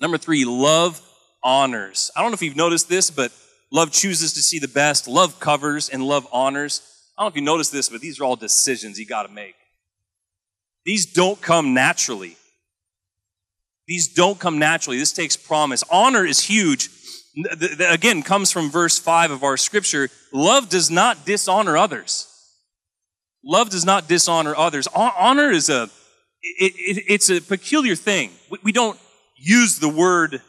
Number 0.00 0.18
three, 0.18 0.44
love 0.44 1.00
honors. 1.42 2.10
I 2.16 2.22
don't 2.22 2.30
know 2.30 2.34
if 2.34 2.42
you've 2.42 2.56
noticed 2.56 2.88
this, 2.88 3.10
but 3.10 3.32
love 3.70 3.92
chooses 3.92 4.32
to 4.34 4.42
see 4.42 4.58
the 4.58 4.68
best, 4.68 5.06
love 5.06 5.38
covers, 5.40 5.88
and 5.88 6.02
love 6.02 6.26
honors. 6.32 6.82
I 7.16 7.22
don't 7.22 7.26
know 7.26 7.30
if 7.32 7.36
you 7.36 7.42
noticed 7.42 7.72
this, 7.72 7.88
but 7.88 8.00
these 8.00 8.18
are 8.20 8.24
all 8.24 8.36
decisions 8.36 8.98
you 8.98 9.06
got 9.06 9.24
to 9.24 9.32
make. 9.32 9.54
These 10.84 11.12
don't 11.12 11.40
come 11.40 11.74
naturally. 11.74 12.36
These 13.86 14.08
don't 14.08 14.38
come 14.38 14.58
naturally. 14.58 14.98
This 14.98 15.12
takes 15.12 15.36
promise. 15.36 15.84
Honor 15.90 16.24
is 16.24 16.40
huge. 16.40 16.88
Again, 17.88 18.22
comes 18.22 18.50
from 18.50 18.70
verse 18.70 18.98
5 18.98 19.30
of 19.30 19.42
our 19.44 19.56
scripture. 19.56 20.08
Love 20.32 20.68
does 20.68 20.90
not 20.90 21.24
dishonor 21.24 21.76
others. 21.76 22.28
Love 23.44 23.70
does 23.70 23.84
not 23.84 24.08
dishonor 24.08 24.54
others. 24.56 24.86
Honor 24.94 25.50
is 25.50 25.68
a, 25.68 25.90
it, 26.42 26.72
it, 26.76 27.04
it's 27.08 27.30
a 27.30 27.40
peculiar 27.40 27.94
thing. 27.94 28.30
We 28.62 28.72
don't 28.72 28.98
use 29.36 29.78
the 29.78 29.88
word 29.88 30.42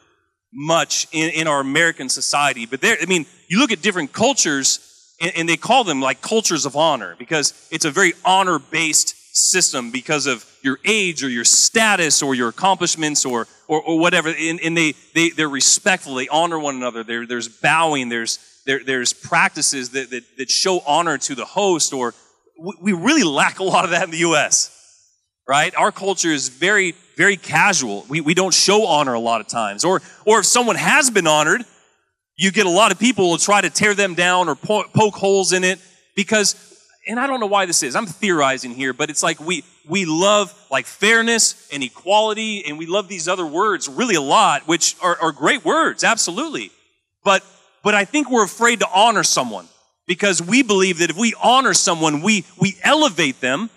much 0.51 1.07
in, 1.11 1.31
in 1.31 1.47
our 1.47 1.59
American 1.59 2.09
society. 2.09 2.65
But 2.65 2.81
there, 2.81 2.97
I 3.01 3.05
mean, 3.05 3.25
you 3.47 3.59
look 3.59 3.71
at 3.71 3.81
different 3.81 4.13
cultures 4.13 5.15
and, 5.19 5.31
and 5.35 5.49
they 5.49 5.57
call 5.57 5.83
them 5.83 6.01
like 6.01 6.21
cultures 6.21 6.65
of 6.65 6.75
honor 6.75 7.15
because 7.17 7.67
it's 7.71 7.85
a 7.85 7.91
very 7.91 8.13
honor 8.23 8.59
based 8.59 9.15
system 9.35 9.89
because 9.89 10.27
of 10.27 10.45
your 10.61 10.77
age 10.85 11.23
or 11.23 11.29
your 11.29 11.43
status 11.43 12.21
or 12.21 12.35
your 12.35 12.49
accomplishments 12.49 13.25
or, 13.25 13.47
or, 13.67 13.81
or 13.81 13.99
whatever. 13.99 14.29
And, 14.29 14.59
and, 14.61 14.77
they, 14.77 14.93
they, 15.15 15.29
they're 15.29 15.49
respectful. 15.49 16.15
They 16.15 16.27
honor 16.27 16.59
one 16.59 16.75
another. 16.75 17.03
There, 17.03 17.25
there's 17.25 17.47
bowing. 17.47 18.09
There's, 18.09 18.37
there, 18.65 18.83
there's 18.83 19.11
practices 19.11 19.89
that, 19.91 20.11
that, 20.11 20.23
that 20.37 20.51
show 20.51 20.81
honor 20.85 21.17
to 21.17 21.35
the 21.35 21.45
host 21.45 21.93
or 21.93 22.13
we 22.79 22.93
really 22.93 23.23
lack 23.23 23.59
a 23.59 23.63
lot 23.63 23.83
of 23.83 23.91
that 23.91 24.03
in 24.03 24.11
the 24.11 24.19
U.S., 24.19 24.82
right? 25.47 25.73
Our 25.75 25.91
culture 25.91 26.31
is 26.31 26.49
very 26.49 26.95
very 27.15 27.37
casual. 27.37 28.05
We, 28.09 28.21
we 28.21 28.33
don't 28.33 28.53
show 28.53 28.85
honor 28.85 29.13
a 29.13 29.19
lot 29.19 29.41
of 29.41 29.47
times. 29.47 29.83
Or, 29.83 30.01
or 30.25 30.39
if 30.39 30.45
someone 30.45 30.75
has 30.75 31.09
been 31.09 31.27
honored, 31.27 31.63
you 32.35 32.51
get 32.51 32.65
a 32.65 32.69
lot 32.69 32.91
of 32.91 32.99
people 32.99 33.29
will 33.29 33.37
try 33.37 33.61
to 33.61 33.69
tear 33.69 33.93
them 33.93 34.15
down 34.15 34.49
or 34.49 34.55
po- 34.55 34.85
poke 34.93 35.15
holes 35.15 35.53
in 35.53 35.63
it 35.63 35.79
because, 36.15 36.55
and 37.07 37.19
I 37.19 37.27
don't 37.27 37.39
know 37.39 37.47
why 37.47 37.65
this 37.65 37.83
is. 37.83 37.95
I'm 37.95 38.07
theorizing 38.07 38.73
here, 38.73 38.93
but 38.93 39.09
it's 39.09 39.21
like 39.21 39.39
we, 39.39 39.63
we 39.87 40.05
love 40.05 40.53
like 40.71 40.85
fairness 40.85 41.69
and 41.71 41.83
equality 41.83 42.65
and 42.65 42.77
we 42.77 42.85
love 42.85 43.07
these 43.07 43.27
other 43.27 43.45
words 43.45 43.87
really 43.87 44.15
a 44.15 44.21
lot, 44.21 44.67
which 44.67 44.95
are, 45.01 45.17
are 45.21 45.31
great 45.31 45.63
words, 45.63 46.03
absolutely. 46.03 46.71
But, 47.23 47.43
but 47.83 47.93
I 47.93 48.05
think 48.05 48.31
we're 48.31 48.43
afraid 48.43 48.79
to 48.79 48.87
honor 48.93 49.23
someone 49.23 49.67
because 50.07 50.41
we 50.41 50.63
believe 50.63 50.99
that 50.99 51.11
if 51.11 51.17
we 51.17 51.33
honor 51.41 51.73
someone, 51.73 52.21
we, 52.21 52.45
we 52.59 52.75
elevate 52.83 53.39
them 53.39 53.69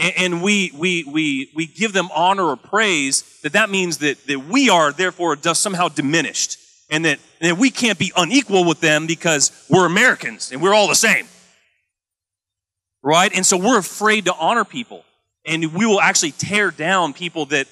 and 0.00 0.42
we, 0.42 0.72
we, 0.74 1.04
we, 1.04 1.50
we 1.54 1.66
give 1.66 1.92
them 1.92 2.08
honor 2.14 2.44
or 2.44 2.56
praise, 2.56 3.22
that 3.42 3.52
that 3.52 3.68
means 3.68 3.98
that, 3.98 4.26
that 4.26 4.46
we 4.48 4.70
are 4.70 4.92
therefore 4.92 5.36
somehow 5.54 5.88
diminished 5.88 6.58
and 6.88 7.04
that, 7.04 7.18
and 7.40 7.50
that 7.50 7.58
we 7.58 7.70
can't 7.70 7.98
be 7.98 8.10
unequal 8.16 8.64
with 8.64 8.80
them 8.80 9.06
because 9.06 9.52
we're 9.68 9.86
Americans 9.86 10.52
and 10.52 10.62
we're 10.62 10.74
all 10.74 10.88
the 10.88 10.94
same. 10.94 11.26
Right? 13.02 13.30
And 13.34 13.44
so 13.44 13.56
we're 13.56 13.78
afraid 13.78 14.24
to 14.24 14.34
honor 14.34 14.64
people 14.64 15.04
and 15.46 15.72
we 15.74 15.86
will 15.86 16.00
actually 16.00 16.32
tear 16.32 16.70
down 16.70 17.12
people 17.12 17.46
that, 17.46 17.66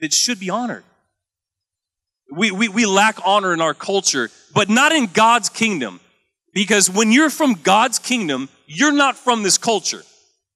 that 0.00 0.12
should 0.12 0.38
be 0.38 0.50
honored. 0.50 0.84
We, 2.30 2.50
we, 2.50 2.68
we 2.68 2.86
lack 2.86 3.18
honor 3.24 3.52
in 3.52 3.60
our 3.60 3.74
culture, 3.74 4.30
but 4.54 4.68
not 4.68 4.92
in 4.92 5.06
God's 5.06 5.48
kingdom. 5.48 6.00
Because 6.54 6.88
when 6.88 7.12
you're 7.12 7.30
from 7.30 7.54
God's 7.54 7.98
kingdom, 7.98 8.48
you're 8.66 8.92
not 8.92 9.16
from 9.16 9.42
this 9.42 9.58
culture. 9.58 10.02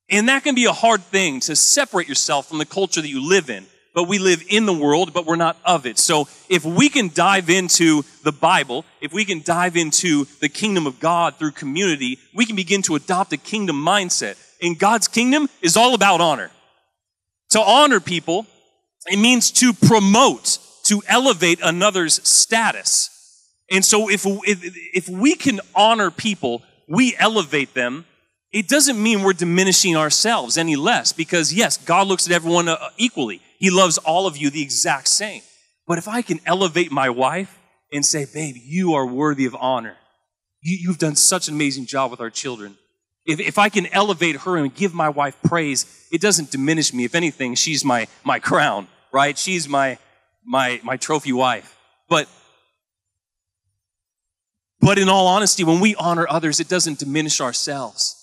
And 0.09 0.29
that 0.29 0.45
can 0.45 0.55
be 0.55 0.67
a 0.67 0.73
hard 0.73 1.03
thing 1.03 1.41
to 1.41 1.57
separate 1.57 2.09
yourself 2.09 2.49
from 2.49 2.59
the 2.59 2.67
culture 2.67 3.01
that 3.01 3.09
you 3.09 3.27
live 3.27 3.51
in. 3.51 3.67
But 3.95 4.09
we 4.09 4.19
live 4.19 4.45
in 4.49 4.67
the 4.67 4.75
world, 4.75 5.15
but 5.15 5.25
we're 5.25 5.37
not 5.37 5.57
of 5.65 5.87
it. 5.87 5.99
So 5.99 6.29
if 6.51 6.67
we 6.67 6.91
can 6.91 7.09
dive 7.09 7.49
into 7.49 8.05
the 8.25 8.31
Bible, 8.31 8.85
if 9.01 9.13
we 9.13 9.25
can 9.25 9.41
dive 9.41 9.75
into 9.75 10.27
the 10.41 10.51
kingdom 10.51 10.87
of 10.87 11.01
God 11.01 11.37
through 11.37 11.53
community, 11.53 12.19
we 12.35 12.45
can 12.45 12.57
begin 12.57 12.83
to 12.83 12.95
adopt 12.95 13.33
a 13.33 13.39
kingdom 13.39 13.77
mindset. 13.77 14.37
And 14.61 14.79
God's 14.79 15.09
kingdom 15.09 15.49
is 15.63 15.79
all 15.79 15.95
about 15.95 16.21
honor. 16.21 16.51
To 17.51 17.61
honor 17.61 18.01
people, 18.01 18.47
it 19.07 19.19
means 19.19 19.51
to 19.53 19.73
promote, 19.73 20.59
to 20.85 21.03
elevate 21.09 21.61
another's 21.63 22.23
status. 22.29 23.11
And 23.71 23.83
so 23.83 24.11
if, 24.11 24.25
if, 24.27 24.77
if 24.93 25.09
we 25.09 25.35
can 25.35 25.61
honor 25.75 26.11
people, 26.11 26.63
we 26.87 27.17
elevate 27.19 27.73
them 27.73 28.05
it 28.57 28.69
doesn't 28.69 29.03
mean 29.03 29.23
we're 29.23 29.35
diminishing 29.35 29.99
ourselves 29.99 30.57
any 30.57 30.77
less 30.77 31.13
because, 31.13 31.53
yes, 31.53 31.77
God 31.77 32.07
looks 32.07 32.27
at 32.27 32.33
everyone 32.33 32.71
uh, 32.71 32.79
equally. 32.97 33.43
He 33.59 33.69
loves 33.69 33.99
all 33.99 34.27
of 34.27 34.39
you 34.39 34.49
the 34.49 34.63
exact 34.63 35.09
same. 35.09 35.43
But 35.87 35.99
if 35.99 36.09
I 36.09 36.23
can 36.23 36.41
elevate 36.47 36.91
my 36.91 37.11
wife 37.11 37.59
and 37.93 38.03
say, 38.03 38.25
babe, 38.25 38.57
you 38.57 38.95
are 38.95 39.05
worthy 39.07 39.45
of 39.45 39.55
honor. 39.55 39.97
You, 40.63 40.89
have 40.89 40.97
done 40.97 41.17
such 41.17 41.49
an 41.49 41.55
amazing 41.55 41.85
job 41.85 42.11
with 42.11 42.23
our 42.23 42.31
children. 42.31 42.79
If, 43.27 43.41
if 43.41 43.59
I 43.59 43.69
can 43.69 43.89
elevate 43.89 44.37
her 44.37 44.57
and 44.57 44.75
give 44.75 44.95
my 44.95 45.11
wife 45.11 45.37
praise, 45.45 45.85
it 46.11 46.23
doesn't 46.23 46.51
diminish 46.51 46.95
me. 46.95 47.05
If 47.05 47.15
anything, 47.15 47.57
she's 47.57 47.85
my, 47.85 48.07
my 48.25 48.39
crown, 48.39 48.89
right? 49.13 49.37
She's 49.37 49.69
my, 49.69 49.99
my, 50.47 50.81
my 50.83 50.97
trophy 50.97 51.35
wife. 51.35 51.77
But, 52.09 52.27
but 54.81 54.99
in 54.99 55.11
all 55.11 55.27
honesty, 55.27 55.63
when 55.63 55.81
we 55.81 55.95
honor 55.97 56.27
others, 56.31 56.59
it 56.59 56.71
doesn't 56.71 57.01
diminish 57.01 57.43
ourselves. 57.43 58.16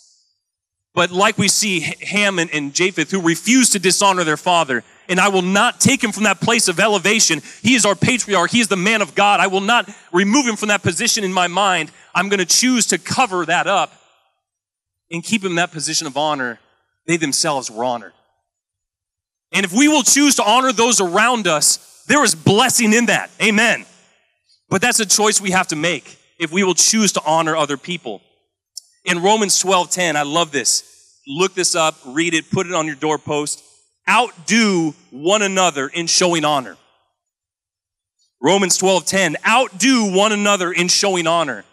But 0.94 1.12
like 1.12 1.38
we 1.38 1.48
see 1.48 1.80
Ham 1.80 2.38
and, 2.38 2.52
and 2.52 2.74
Japheth 2.74 3.10
who 3.10 3.22
refuse 3.22 3.70
to 3.72 3.80
dishonor 3.80 4.24
their 4.24 4.38
father, 4.38 4.84
and 5.10 5.20
I 5.20 5.30
will 5.30 5.42
not 5.42 5.82
take 5.82 6.04
him 6.04 6.12
from 6.12 6.24
that 6.24 6.40
place 6.40 6.68
of 6.68 6.80
elevation. 6.80 7.42
He 7.62 7.74
is 7.74 7.86
our 7.86 7.96
patriarch. 7.96 8.52
He 8.52 8.60
is 8.60 8.68
the 8.68 8.78
man 8.78 9.02
of 9.02 9.16
God. 9.16 9.40
I 9.40 9.48
will 9.48 9.62
not 9.62 9.90
remove 10.12 10.46
him 10.46 10.56
from 10.56 10.70
that 10.70 10.84
position 10.84 11.24
in 11.24 11.34
my 11.34 11.48
mind. 11.48 11.92
I'm 12.14 12.30
going 12.30 12.40
to 12.40 12.46
choose 12.46 12.86
to 12.88 12.98
cover 12.98 13.46
that 13.46 13.68
up 13.68 13.92
and 15.12 15.24
keep 15.24 15.44
him 15.44 15.52
in 15.52 15.56
that 15.56 15.72
position 15.72 16.08
of 16.08 16.16
honor. 16.16 16.60
They 17.08 17.18
themselves 17.18 17.70
were 17.70 17.84
honored. 17.84 18.14
And 19.52 19.66
if 19.66 19.74
we 19.74 19.88
will 19.88 20.04
choose 20.04 20.36
to 20.36 20.44
honor 20.44 20.72
those 20.72 21.02
around 21.02 21.48
us, 21.48 22.04
there 22.08 22.24
is 22.24 22.36
blessing 22.36 22.94
in 22.94 23.08
that. 23.08 23.30
Amen. 23.42 23.86
But 24.70 24.82
that's 24.82 25.00
a 25.00 25.06
choice 25.06 25.42
we 25.42 25.52
have 25.52 25.68
to 25.70 25.76
make 25.76 26.18
if 26.40 26.52
we 26.52 26.64
will 26.64 26.74
choose 26.74 27.14
to 27.14 27.22
honor 27.26 27.56
other 27.56 27.78
people. 27.78 28.22
In 29.06 29.22
Romans 29.22 29.60
12:10, 29.60 30.16
I 30.16 30.24
love 30.24 30.52
this. 30.52 30.84
Look 31.28 31.54
this 31.54 31.76
up, 31.76 31.96
read 32.06 32.34
it, 32.34 32.50
put 32.52 32.68
it 32.68 32.74
on 32.74 32.86
your 32.86 32.96
doorpost. 32.96 33.64
Outdo 34.10 34.94
one 35.12 35.42
another 35.42 35.88
in 35.88 36.08
showing 36.08 36.46
honor. 36.46 36.78
Romans 38.42 38.78
12:10, 38.78 39.36
outdo 39.48 40.12
one 40.12 40.32
another 40.32 40.72
in 40.72 40.88
showing 40.88 41.28
honor. 41.28 41.64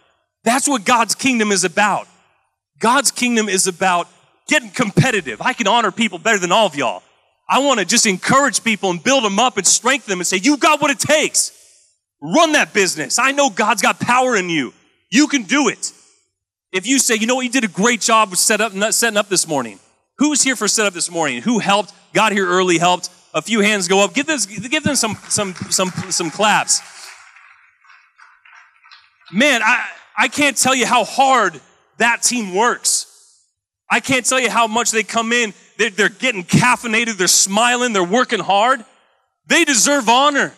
That's 0.43 0.67
what 0.67 0.85
God's 0.85 1.15
kingdom 1.15 1.51
is 1.51 1.63
about. 1.63 2.07
God's 2.79 3.11
kingdom 3.11 3.47
is 3.47 3.67
about 3.67 4.07
getting 4.47 4.69
competitive. 4.71 5.41
I 5.41 5.53
can 5.53 5.67
honor 5.67 5.91
people 5.91 6.17
better 6.17 6.39
than 6.39 6.51
all 6.51 6.65
of 6.65 6.75
y'all. 6.75 7.03
I 7.47 7.59
want 7.59 7.79
to 7.79 7.85
just 7.85 8.05
encourage 8.05 8.63
people 8.63 8.89
and 8.89 9.03
build 9.03 9.23
them 9.23 9.37
up 9.37 9.57
and 9.57 9.67
strengthen 9.67 10.09
them 10.09 10.19
and 10.19 10.27
say, 10.27 10.37
You 10.37 10.57
got 10.57 10.81
what 10.81 10.89
it 10.89 10.99
takes. 10.99 11.51
Run 12.21 12.53
that 12.53 12.73
business. 12.73 13.19
I 13.19 13.31
know 13.31 13.49
God's 13.49 13.81
got 13.81 13.99
power 13.99 14.35
in 14.35 14.49
you. 14.49 14.73
You 15.09 15.27
can 15.27 15.43
do 15.43 15.67
it. 15.67 15.91
If 16.71 16.87
you 16.87 16.99
say, 16.99 17.15
You 17.15 17.27
know 17.27 17.35
what, 17.35 17.45
you 17.45 17.51
did 17.51 17.63
a 17.63 17.69
great 17.69 18.01
job 18.01 18.29
with 18.29 18.39
set 18.39 18.61
up, 18.61 18.73
setting 18.93 19.17
up 19.17 19.29
this 19.29 19.47
morning. 19.47 19.79
Who's 20.17 20.41
here 20.41 20.55
for 20.55 20.67
setup 20.67 20.93
this 20.93 21.09
morning? 21.09 21.41
Who 21.41 21.59
helped? 21.59 21.93
Got 22.13 22.31
here 22.31 22.47
early, 22.47 22.77
helped. 22.77 23.09
A 23.33 23.41
few 23.41 23.61
hands 23.61 23.87
go 23.87 24.03
up. 24.03 24.13
Give, 24.13 24.27
give 24.27 24.83
them 24.83 24.95
some, 24.95 25.17
some, 25.29 25.55
some, 25.69 25.89
some 26.09 26.29
claps. 26.29 26.81
Man, 29.31 29.61
I, 29.63 29.87
I 30.17 30.27
can't 30.27 30.57
tell 30.57 30.75
you 30.75 30.85
how 30.85 31.05
hard 31.05 31.59
that 31.97 32.21
team 32.21 32.53
works. 32.53 33.07
I 33.89 33.99
can't 33.99 34.25
tell 34.25 34.39
you 34.39 34.49
how 34.49 34.67
much 34.67 34.91
they 34.91 35.03
come 35.03 35.31
in. 35.31 35.53
They're, 35.77 35.89
they're 35.89 36.09
getting 36.09 36.43
caffeinated. 36.43 37.17
They're 37.17 37.27
smiling. 37.27 37.93
They're 37.93 38.03
working 38.03 38.39
hard. 38.39 38.83
They 39.47 39.65
deserve 39.65 40.07
honor. 40.07 40.53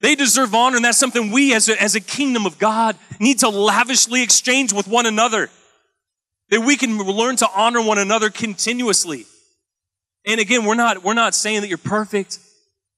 They 0.00 0.14
deserve 0.14 0.54
honor, 0.54 0.76
and 0.76 0.84
that's 0.84 0.98
something 0.98 1.32
we 1.32 1.54
as 1.54 1.68
a, 1.68 1.80
as 1.82 1.94
a 1.94 2.00
kingdom 2.00 2.46
of 2.46 2.58
God 2.58 2.96
need 3.18 3.40
to 3.40 3.48
lavishly 3.48 4.22
exchange 4.22 4.72
with 4.72 4.86
one 4.86 5.06
another. 5.06 5.50
That 6.50 6.60
we 6.60 6.76
can 6.76 6.98
learn 6.98 7.36
to 7.36 7.48
honor 7.54 7.82
one 7.82 7.98
another 7.98 8.30
continuously. 8.30 9.26
And 10.24 10.40
again, 10.40 10.64
we're 10.64 10.76
not, 10.76 11.02
we're 11.02 11.14
not 11.14 11.34
saying 11.34 11.62
that 11.62 11.68
you're 11.68 11.78
perfect, 11.78 12.38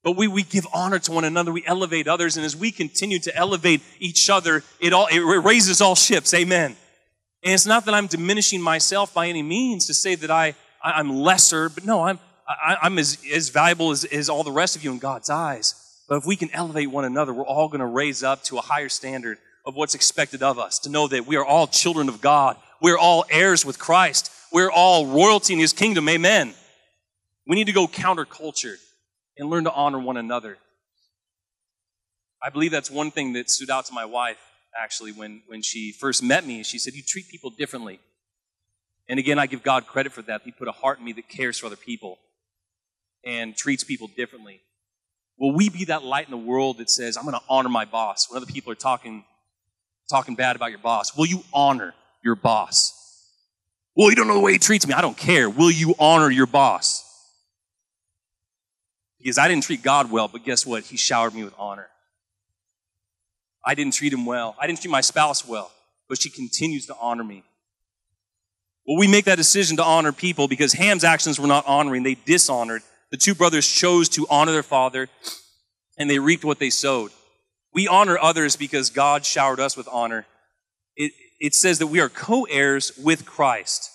but 0.04 0.16
we, 0.16 0.28
we 0.28 0.42
give 0.42 0.66
honor 0.72 0.98
to 1.00 1.12
one 1.12 1.24
another. 1.24 1.52
We 1.52 1.64
elevate 1.66 2.06
others. 2.06 2.36
And 2.36 2.44
as 2.44 2.56
we 2.56 2.70
continue 2.70 3.18
to 3.20 3.34
elevate 3.34 3.82
each 3.98 4.30
other, 4.30 4.62
it 4.78 4.92
all, 4.92 5.06
it 5.06 5.18
raises 5.18 5.80
all 5.80 5.94
ships. 5.94 6.32
Amen. 6.34 6.76
And 7.42 7.54
it's 7.54 7.66
not 7.66 7.86
that 7.86 7.94
I'm 7.94 8.06
diminishing 8.06 8.60
myself 8.60 9.14
by 9.14 9.26
any 9.28 9.42
means 9.42 9.86
to 9.86 9.94
say 9.94 10.14
that 10.16 10.30
I, 10.30 10.54
I 10.82 11.00
am 11.00 11.10
lesser, 11.10 11.68
but 11.68 11.84
no, 11.84 12.02
I'm, 12.02 12.18
I, 12.46 12.76
I'm 12.82 12.98
as, 12.98 13.18
as 13.32 13.48
valuable 13.48 13.90
as, 13.90 14.04
as 14.04 14.28
all 14.28 14.44
the 14.44 14.52
rest 14.52 14.76
of 14.76 14.84
you 14.84 14.92
in 14.92 14.98
God's 14.98 15.30
eyes. 15.30 15.89
But 16.10 16.16
if 16.16 16.26
we 16.26 16.34
can 16.34 16.50
elevate 16.52 16.90
one 16.90 17.04
another, 17.04 17.32
we're 17.32 17.46
all 17.46 17.68
going 17.68 17.80
to 17.80 17.86
raise 17.86 18.24
up 18.24 18.42
to 18.44 18.58
a 18.58 18.60
higher 18.60 18.88
standard 18.88 19.38
of 19.64 19.76
what's 19.76 19.94
expected 19.94 20.42
of 20.42 20.58
us. 20.58 20.80
To 20.80 20.90
know 20.90 21.06
that 21.06 21.24
we 21.24 21.36
are 21.36 21.44
all 21.44 21.68
children 21.68 22.08
of 22.08 22.20
God. 22.20 22.56
We're 22.82 22.98
all 22.98 23.24
heirs 23.30 23.64
with 23.64 23.78
Christ. 23.78 24.32
We're 24.52 24.72
all 24.72 25.06
royalty 25.06 25.52
in 25.52 25.60
His 25.60 25.72
kingdom. 25.72 26.08
Amen. 26.08 26.52
We 27.46 27.54
need 27.54 27.68
to 27.68 27.72
go 27.72 27.86
counterculture 27.86 28.74
and 29.38 29.48
learn 29.48 29.64
to 29.64 29.72
honor 29.72 30.00
one 30.00 30.16
another. 30.16 30.58
I 32.42 32.50
believe 32.50 32.72
that's 32.72 32.90
one 32.90 33.12
thing 33.12 33.34
that 33.34 33.48
stood 33.48 33.70
out 33.70 33.86
to 33.86 33.94
my 33.94 34.04
wife 34.04 34.38
actually, 34.76 35.12
when, 35.12 35.42
when 35.46 35.62
she 35.62 35.92
first 35.92 36.22
met 36.24 36.44
me. 36.44 36.64
She 36.64 36.78
said, 36.78 36.94
You 36.94 37.02
treat 37.06 37.28
people 37.28 37.50
differently. 37.50 38.00
And 39.08 39.20
again, 39.20 39.38
I 39.38 39.46
give 39.46 39.62
God 39.62 39.86
credit 39.86 40.12
for 40.12 40.22
that. 40.22 40.42
He 40.44 40.50
put 40.50 40.66
a 40.66 40.72
heart 40.72 40.98
in 40.98 41.04
me 41.04 41.12
that 41.12 41.28
cares 41.28 41.58
for 41.58 41.66
other 41.66 41.76
people 41.76 42.18
and 43.24 43.56
treats 43.56 43.84
people 43.84 44.08
differently. 44.08 44.60
Will 45.40 45.52
we 45.52 45.70
be 45.70 45.86
that 45.86 46.04
light 46.04 46.26
in 46.26 46.30
the 46.30 46.36
world 46.36 46.78
that 46.78 46.90
says, 46.90 47.16
I'm 47.16 47.24
going 47.24 47.34
to 47.34 47.40
honor 47.48 47.70
my 47.70 47.86
boss 47.86 48.30
when 48.30 48.36
other 48.36 48.52
people 48.52 48.70
are 48.72 48.76
talking, 48.76 49.24
talking 50.10 50.34
bad 50.34 50.54
about 50.54 50.70
your 50.70 50.78
boss? 50.78 51.16
Will 51.16 51.26
you 51.26 51.42
honor 51.52 51.94
your 52.22 52.34
boss? 52.34 52.94
Well, 53.96 54.10
you 54.10 54.16
don't 54.16 54.28
know 54.28 54.34
the 54.34 54.40
way 54.40 54.52
he 54.52 54.58
treats 54.58 54.86
me. 54.86 54.92
I 54.92 55.00
don't 55.00 55.16
care. 55.16 55.48
Will 55.48 55.70
you 55.70 55.94
honor 55.98 56.30
your 56.30 56.46
boss? 56.46 57.06
Because 59.18 59.38
I 59.38 59.48
didn't 59.48 59.64
treat 59.64 59.82
God 59.82 60.10
well, 60.10 60.28
but 60.28 60.44
guess 60.44 60.66
what? 60.66 60.84
He 60.84 60.98
showered 60.98 61.34
me 61.34 61.42
with 61.42 61.54
honor. 61.58 61.88
I 63.64 63.74
didn't 63.74 63.94
treat 63.94 64.12
him 64.12 64.26
well. 64.26 64.56
I 64.60 64.66
didn't 64.66 64.82
treat 64.82 64.90
my 64.90 65.00
spouse 65.00 65.46
well, 65.48 65.70
but 66.06 66.20
she 66.20 66.28
continues 66.28 66.86
to 66.86 66.96
honor 67.00 67.24
me. 67.24 67.44
Well, 68.86 68.98
we 68.98 69.08
make 69.08 69.24
that 69.24 69.36
decision 69.36 69.78
to 69.78 69.84
honor 69.84 70.12
people 70.12 70.48
because 70.48 70.74
Ham's 70.74 71.04
actions 71.04 71.40
were 71.40 71.46
not 71.46 71.66
honoring, 71.66 72.02
they 72.02 72.14
dishonored. 72.14 72.82
The 73.10 73.16
two 73.16 73.34
brothers 73.34 73.66
chose 73.66 74.08
to 74.10 74.26
honor 74.30 74.52
their 74.52 74.62
father, 74.62 75.08
and 75.98 76.08
they 76.08 76.18
reaped 76.18 76.44
what 76.44 76.58
they 76.58 76.70
sowed. 76.70 77.10
We 77.72 77.88
honor 77.88 78.18
others 78.18 78.56
because 78.56 78.90
God 78.90 79.24
showered 79.24 79.60
us 79.60 79.76
with 79.76 79.88
honor. 79.90 80.26
It, 80.96 81.12
it 81.38 81.54
says 81.54 81.78
that 81.78 81.88
we 81.88 82.00
are 82.00 82.08
co 82.08 82.44
heirs 82.44 82.92
with 83.02 83.24
Christ. 83.26 83.90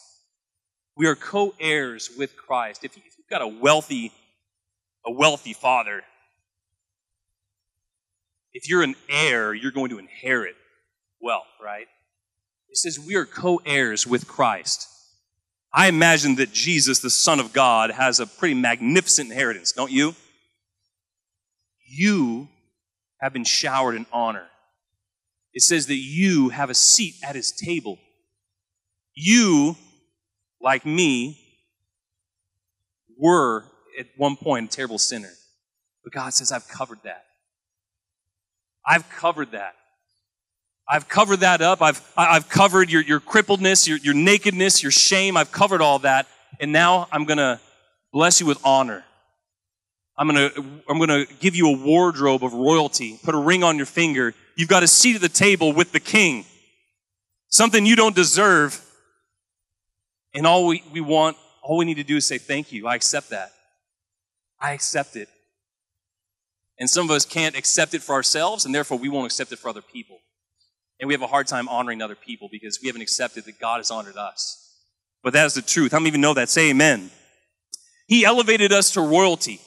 We 0.97 1.07
are 1.07 1.15
co 1.15 1.53
heirs 1.59 2.09
with 2.17 2.35
Christ. 2.35 2.83
If 2.83 2.95
you've 2.95 3.05
got 3.29 3.41
a 3.41 3.47
wealthy, 3.47 4.11
a 5.05 5.11
wealthy 5.11 5.53
father, 5.53 6.03
if 8.53 8.69
you're 8.69 8.83
an 8.83 8.95
heir, 9.09 9.53
you're 9.53 9.71
going 9.71 9.89
to 9.89 9.99
inherit 9.99 10.55
wealth, 11.21 11.47
right? 11.61 11.87
It 12.69 12.77
says 12.77 12.99
we 12.99 13.15
are 13.15 13.25
co 13.25 13.61
heirs 13.65 14.07
with 14.07 14.27
Christ. 14.27 14.87
I 15.77 15.87
imagine 15.87 16.35
that 16.35 16.53
Jesus, 16.53 16.99
the 16.99 17.09
Son 17.09 17.41
of 17.41 17.51
God, 17.51 17.91
has 17.91 18.21
a 18.21 18.25
pretty 18.25 18.53
magnificent 18.53 19.29
inheritance, 19.29 19.73
don't 19.73 19.91
you? 19.91 20.15
You 21.85 22.47
have 23.19 23.33
been 23.33 23.43
showered 23.43 23.95
in 23.95 24.05
honor. 24.13 24.47
It 25.53 25.63
says 25.63 25.87
that 25.87 25.95
you 25.95 26.47
have 26.49 26.69
a 26.69 26.73
seat 26.73 27.15
at 27.21 27.35
his 27.35 27.51
table. 27.51 27.99
You, 29.13 29.75
like 30.61 30.85
me, 30.85 31.37
were 33.17 33.65
at 33.99 34.07
one 34.15 34.37
point 34.37 34.71
a 34.71 34.75
terrible 34.75 34.97
sinner. 34.97 35.31
But 36.05 36.13
God 36.13 36.33
says, 36.33 36.53
I've 36.53 36.69
covered 36.69 36.99
that. 37.03 37.25
I've 38.85 39.09
covered 39.09 39.51
that. 39.51 39.75
I've 40.87 41.07
covered 41.07 41.37
that 41.37 41.61
up. 41.61 41.81
I've, 41.81 42.01
I've 42.15 42.47
covered 42.47 42.91
your, 42.91 43.01
your 43.01 43.19
crippledness, 43.19 43.87
your, 43.87 43.97
your 43.97 44.13
nakedness, 44.13 44.83
your 44.83 44.91
shame. 44.91 45.35
I've 45.35 45.51
covered 45.51 45.81
all 45.81 45.99
that. 45.99 46.27
And 46.59 46.71
now 46.71 47.07
I'm 47.11 47.25
going 47.25 47.37
to 47.37 47.59
bless 48.13 48.39
you 48.39 48.45
with 48.45 48.59
honor. 48.63 49.03
I'm 50.17 50.29
going 50.29 50.49
to, 50.49 50.63
I'm 50.87 50.97
going 50.97 51.09
to 51.09 51.33
give 51.39 51.55
you 51.55 51.69
a 51.69 51.77
wardrobe 51.77 52.43
of 52.43 52.53
royalty, 52.53 53.19
put 53.23 53.35
a 53.35 53.39
ring 53.39 53.63
on 53.63 53.77
your 53.77 53.85
finger. 53.85 54.33
You've 54.55 54.69
got 54.69 54.83
a 54.83 54.87
seat 54.87 55.15
at 55.15 55.21
the 55.21 55.29
table 55.29 55.73
with 55.73 55.91
the 55.91 55.99
king. 55.99 56.45
Something 57.49 57.85
you 57.85 57.95
don't 57.95 58.15
deserve. 58.15 58.79
And 60.33 60.45
all 60.45 60.67
we, 60.67 60.83
we 60.93 61.01
want, 61.01 61.35
all 61.61 61.77
we 61.77 61.85
need 61.85 61.95
to 61.95 62.03
do 62.03 62.17
is 62.17 62.27
say, 62.27 62.37
thank 62.37 62.71
you. 62.71 62.87
I 62.87 62.95
accept 62.95 63.31
that. 63.31 63.51
I 64.61 64.71
accept 64.71 65.15
it. 65.15 65.29
And 66.77 66.89
some 66.89 67.05
of 67.05 67.11
us 67.11 67.25
can't 67.25 67.57
accept 67.57 67.93
it 67.93 68.01
for 68.01 68.13
ourselves, 68.13 68.65
and 68.65 68.75
therefore 68.75 68.97
we 68.97 69.09
won't 69.09 69.25
accept 69.25 69.51
it 69.51 69.59
for 69.59 69.69
other 69.69 69.81
people. 69.81 70.19
And 70.99 71.07
we 71.07 71.13
have 71.13 71.21
a 71.21 71.27
hard 71.27 71.47
time 71.47 71.67
honoring 71.67 72.01
other 72.01 72.15
people 72.15 72.47
because 72.51 72.79
we 72.81 72.87
haven't 72.87 73.01
accepted 73.01 73.45
that 73.45 73.59
God 73.59 73.77
has 73.77 73.91
honored 73.91 74.17
us. 74.17 74.61
But 75.23 75.33
that 75.33 75.45
is 75.45 75.55
the 75.55 75.61
truth. 75.61 75.91
How 75.91 75.99
many 75.99 76.09
even 76.09 76.21
know 76.21 76.33
that? 76.35 76.49
Say 76.49 76.69
amen. 76.69 77.11
He 78.07 78.23
elevated 78.23 78.71
us 78.71 78.91
to 78.91 79.01
royalty. 79.01 79.59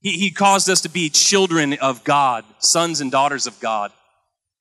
He, 0.00 0.12
he 0.12 0.30
caused 0.30 0.70
us 0.70 0.80
to 0.82 0.88
be 0.88 1.10
children 1.10 1.74
of 1.74 2.02
God, 2.02 2.44
sons 2.58 3.00
and 3.00 3.10
daughters 3.10 3.46
of 3.46 3.60
God. 3.60 3.92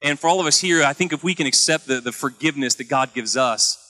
And 0.02 0.20
for 0.20 0.28
all 0.28 0.40
of 0.40 0.46
us 0.46 0.60
here, 0.60 0.84
I 0.84 0.94
think 0.94 1.14
if 1.14 1.24
we 1.24 1.34
can 1.34 1.48
accept 1.48 1.88
the, 1.88 2.02
the 2.02 2.12
forgiveness 2.12 2.76
that 2.76 2.90
God 2.90 3.14
gives 3.14 3.38
us, 3.38 3.82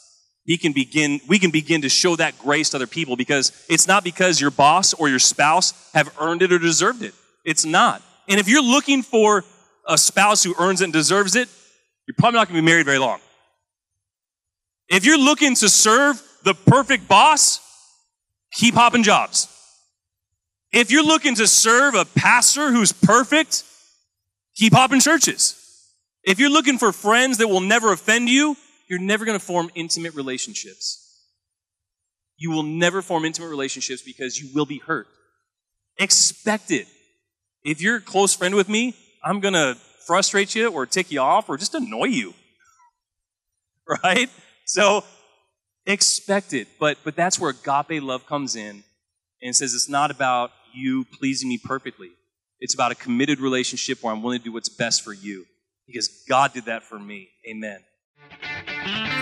he 0.46 0.58
can 0.58 0.74
begin, 0.74 1.20
we 1.28 1.40
can 1.40 1.50
begin 1.50 1.82
to 1.82 1.90
show 1.90 2.16
that 2.16 2.38
grace 2.38 2.70
to 2.70 2.78
other 2.78 2.88
people 2.88 3.16
because 3.16 3.66
it's 3.68 3.88
not 3.88 4.04
because 4.04 4.40
your 4.40 4.52
boss 4.52 4.94
or 4.94 5.10
your 5.10 5.20
spouse 5.20 5.74
have 5.94 6.16
earned 6.20 6.44
it 6.44 6.54
or 6.54 6.60
deserved 6.60 7.02
it. 7.02 7.16
It's 7.44 7.66
not. 7.66 8.04
And 8.30 8.40
if 8.40 8.48
you're 8.48 8.64
looking 8.64 9.02
for 9.02 9.44
a 9.88 9.98
spouse 9.98 10.44
who 10.44 10.54
earns 10.60 10.82
it 10.82 10.86
and 10.86 10.94
deserves 10.94 11.36
it, 11.36 11.50
you're 12.08 12.16
probably 12.18 12.40
not 12.40 12.48
going 12.48 12.56
to 12.56 12.62
be 12.62 12.66
married 12.66 12.86
very 12.86 13.00
long. 13.00 13.20
If 14.88 15.06
you're 15.06 15.18
looking 15.18 15.56
to 15.56 15.70
serve 15.70 16.22
the 16.44 16.54
perfect 16.54 17.08
boss, 17.08 17.60
keep 18.52 18.76
hopping 18.76 19.04
jobs. 19.04 19.48
If 20.72 20.92
you're 20.92 21.06
looking 21.06 21.36
to 21.36 21.48
serve 21.48 21.96
a 21.96 22.06
pastor 22.06 22.72
who's 22.72 22.92
perfect, 22.92 23.64
keep 24.56 24.74
hopping 24.74 25.00
churches. 25.00 25.62
If 26.24 26.40
you're 26.40 26.50
looking 26.50 26.78
for 26.78 26.92
friends 26.92 27.38
that 27.38 27.48
will 27.48 27.62
never 27.62 27.92
offend 27.92 28.30
you, 28.30 28.58
you're 28.88 29.00
never 29.00 29.26
going 29.26 29.40
to 29.40 29.44
form 29.44 29.72
intimate 29.74 30.14
relationships. 30.16 31.02
You 32.38 32.52
will 32.52 32.64
never 32.64 33.02
form 33.02 33.26
intimate 33.26 33.48
relationships 33.48 34.02
because 34.02 34.38
you 34.40 34.50
will 34.54 34.66
be 34.66 34.80
hurt. 34.80 35.08
Expect 35.98 36.72
it. 36.72 36.88
If 37.64 37.82
you're 37.82 37.98
a 37.98 38.02
close 38.02 38.36
friend 38.36 38.54
with 38.54 38.70
me, 38.70 38.94
I'm 39.24 39.40
going 39.40 39.54
to 39.54 39.78
frustrate 40.06 40.56
you 40.56 40.72
or 40.72 40.86
tick 40.86 41.12
you 41.12 41.20
off 41.20 41.50
or 41.50 41.58
just 41.58 41.76
annoy 41.76 42.06
you. 42.06 42.34
Right? 44.04 44.32
So 44.66 45.04
expect 45.86 46.52
it. 46.52 46.68
But, 46.80 46.98
but 47.04 47.16
that's 47.16 47.40
where 47.40 47.52
agape 47.52 48.02
love 48.02 48.26
comes 48.26 48.56
in 48.56 48.84
and 49.44 49.56
says 49.56 49.76
it's 49.76 49.88
not 49.88 50.10
about 50.10 50.50
you 50.74 51.06
pleasing 51.06 51.50
me 51.50 51.60
perfectly. 51.64 52.10
It's 52.60 52.74
about 52.74 52.92
a 52.92 52.96
committed 52.96 53.40
relationship 53.40 54.02
where 54.02 54.12
I'm 54.12 54.24
willing 54.24 54.40
to 54.40 54.44
do 54.44 54.52
what's 54.52 54.70
best 54.70 55.04
for 55.04 55.14
you 55.14 55.46
because 55.86 56.08
God 56.28 56.52
did 56.54 56.66
that 56.66 56.82
for 56.82 56.98
me. 56.98 57.30
Amen. 57.48 57.82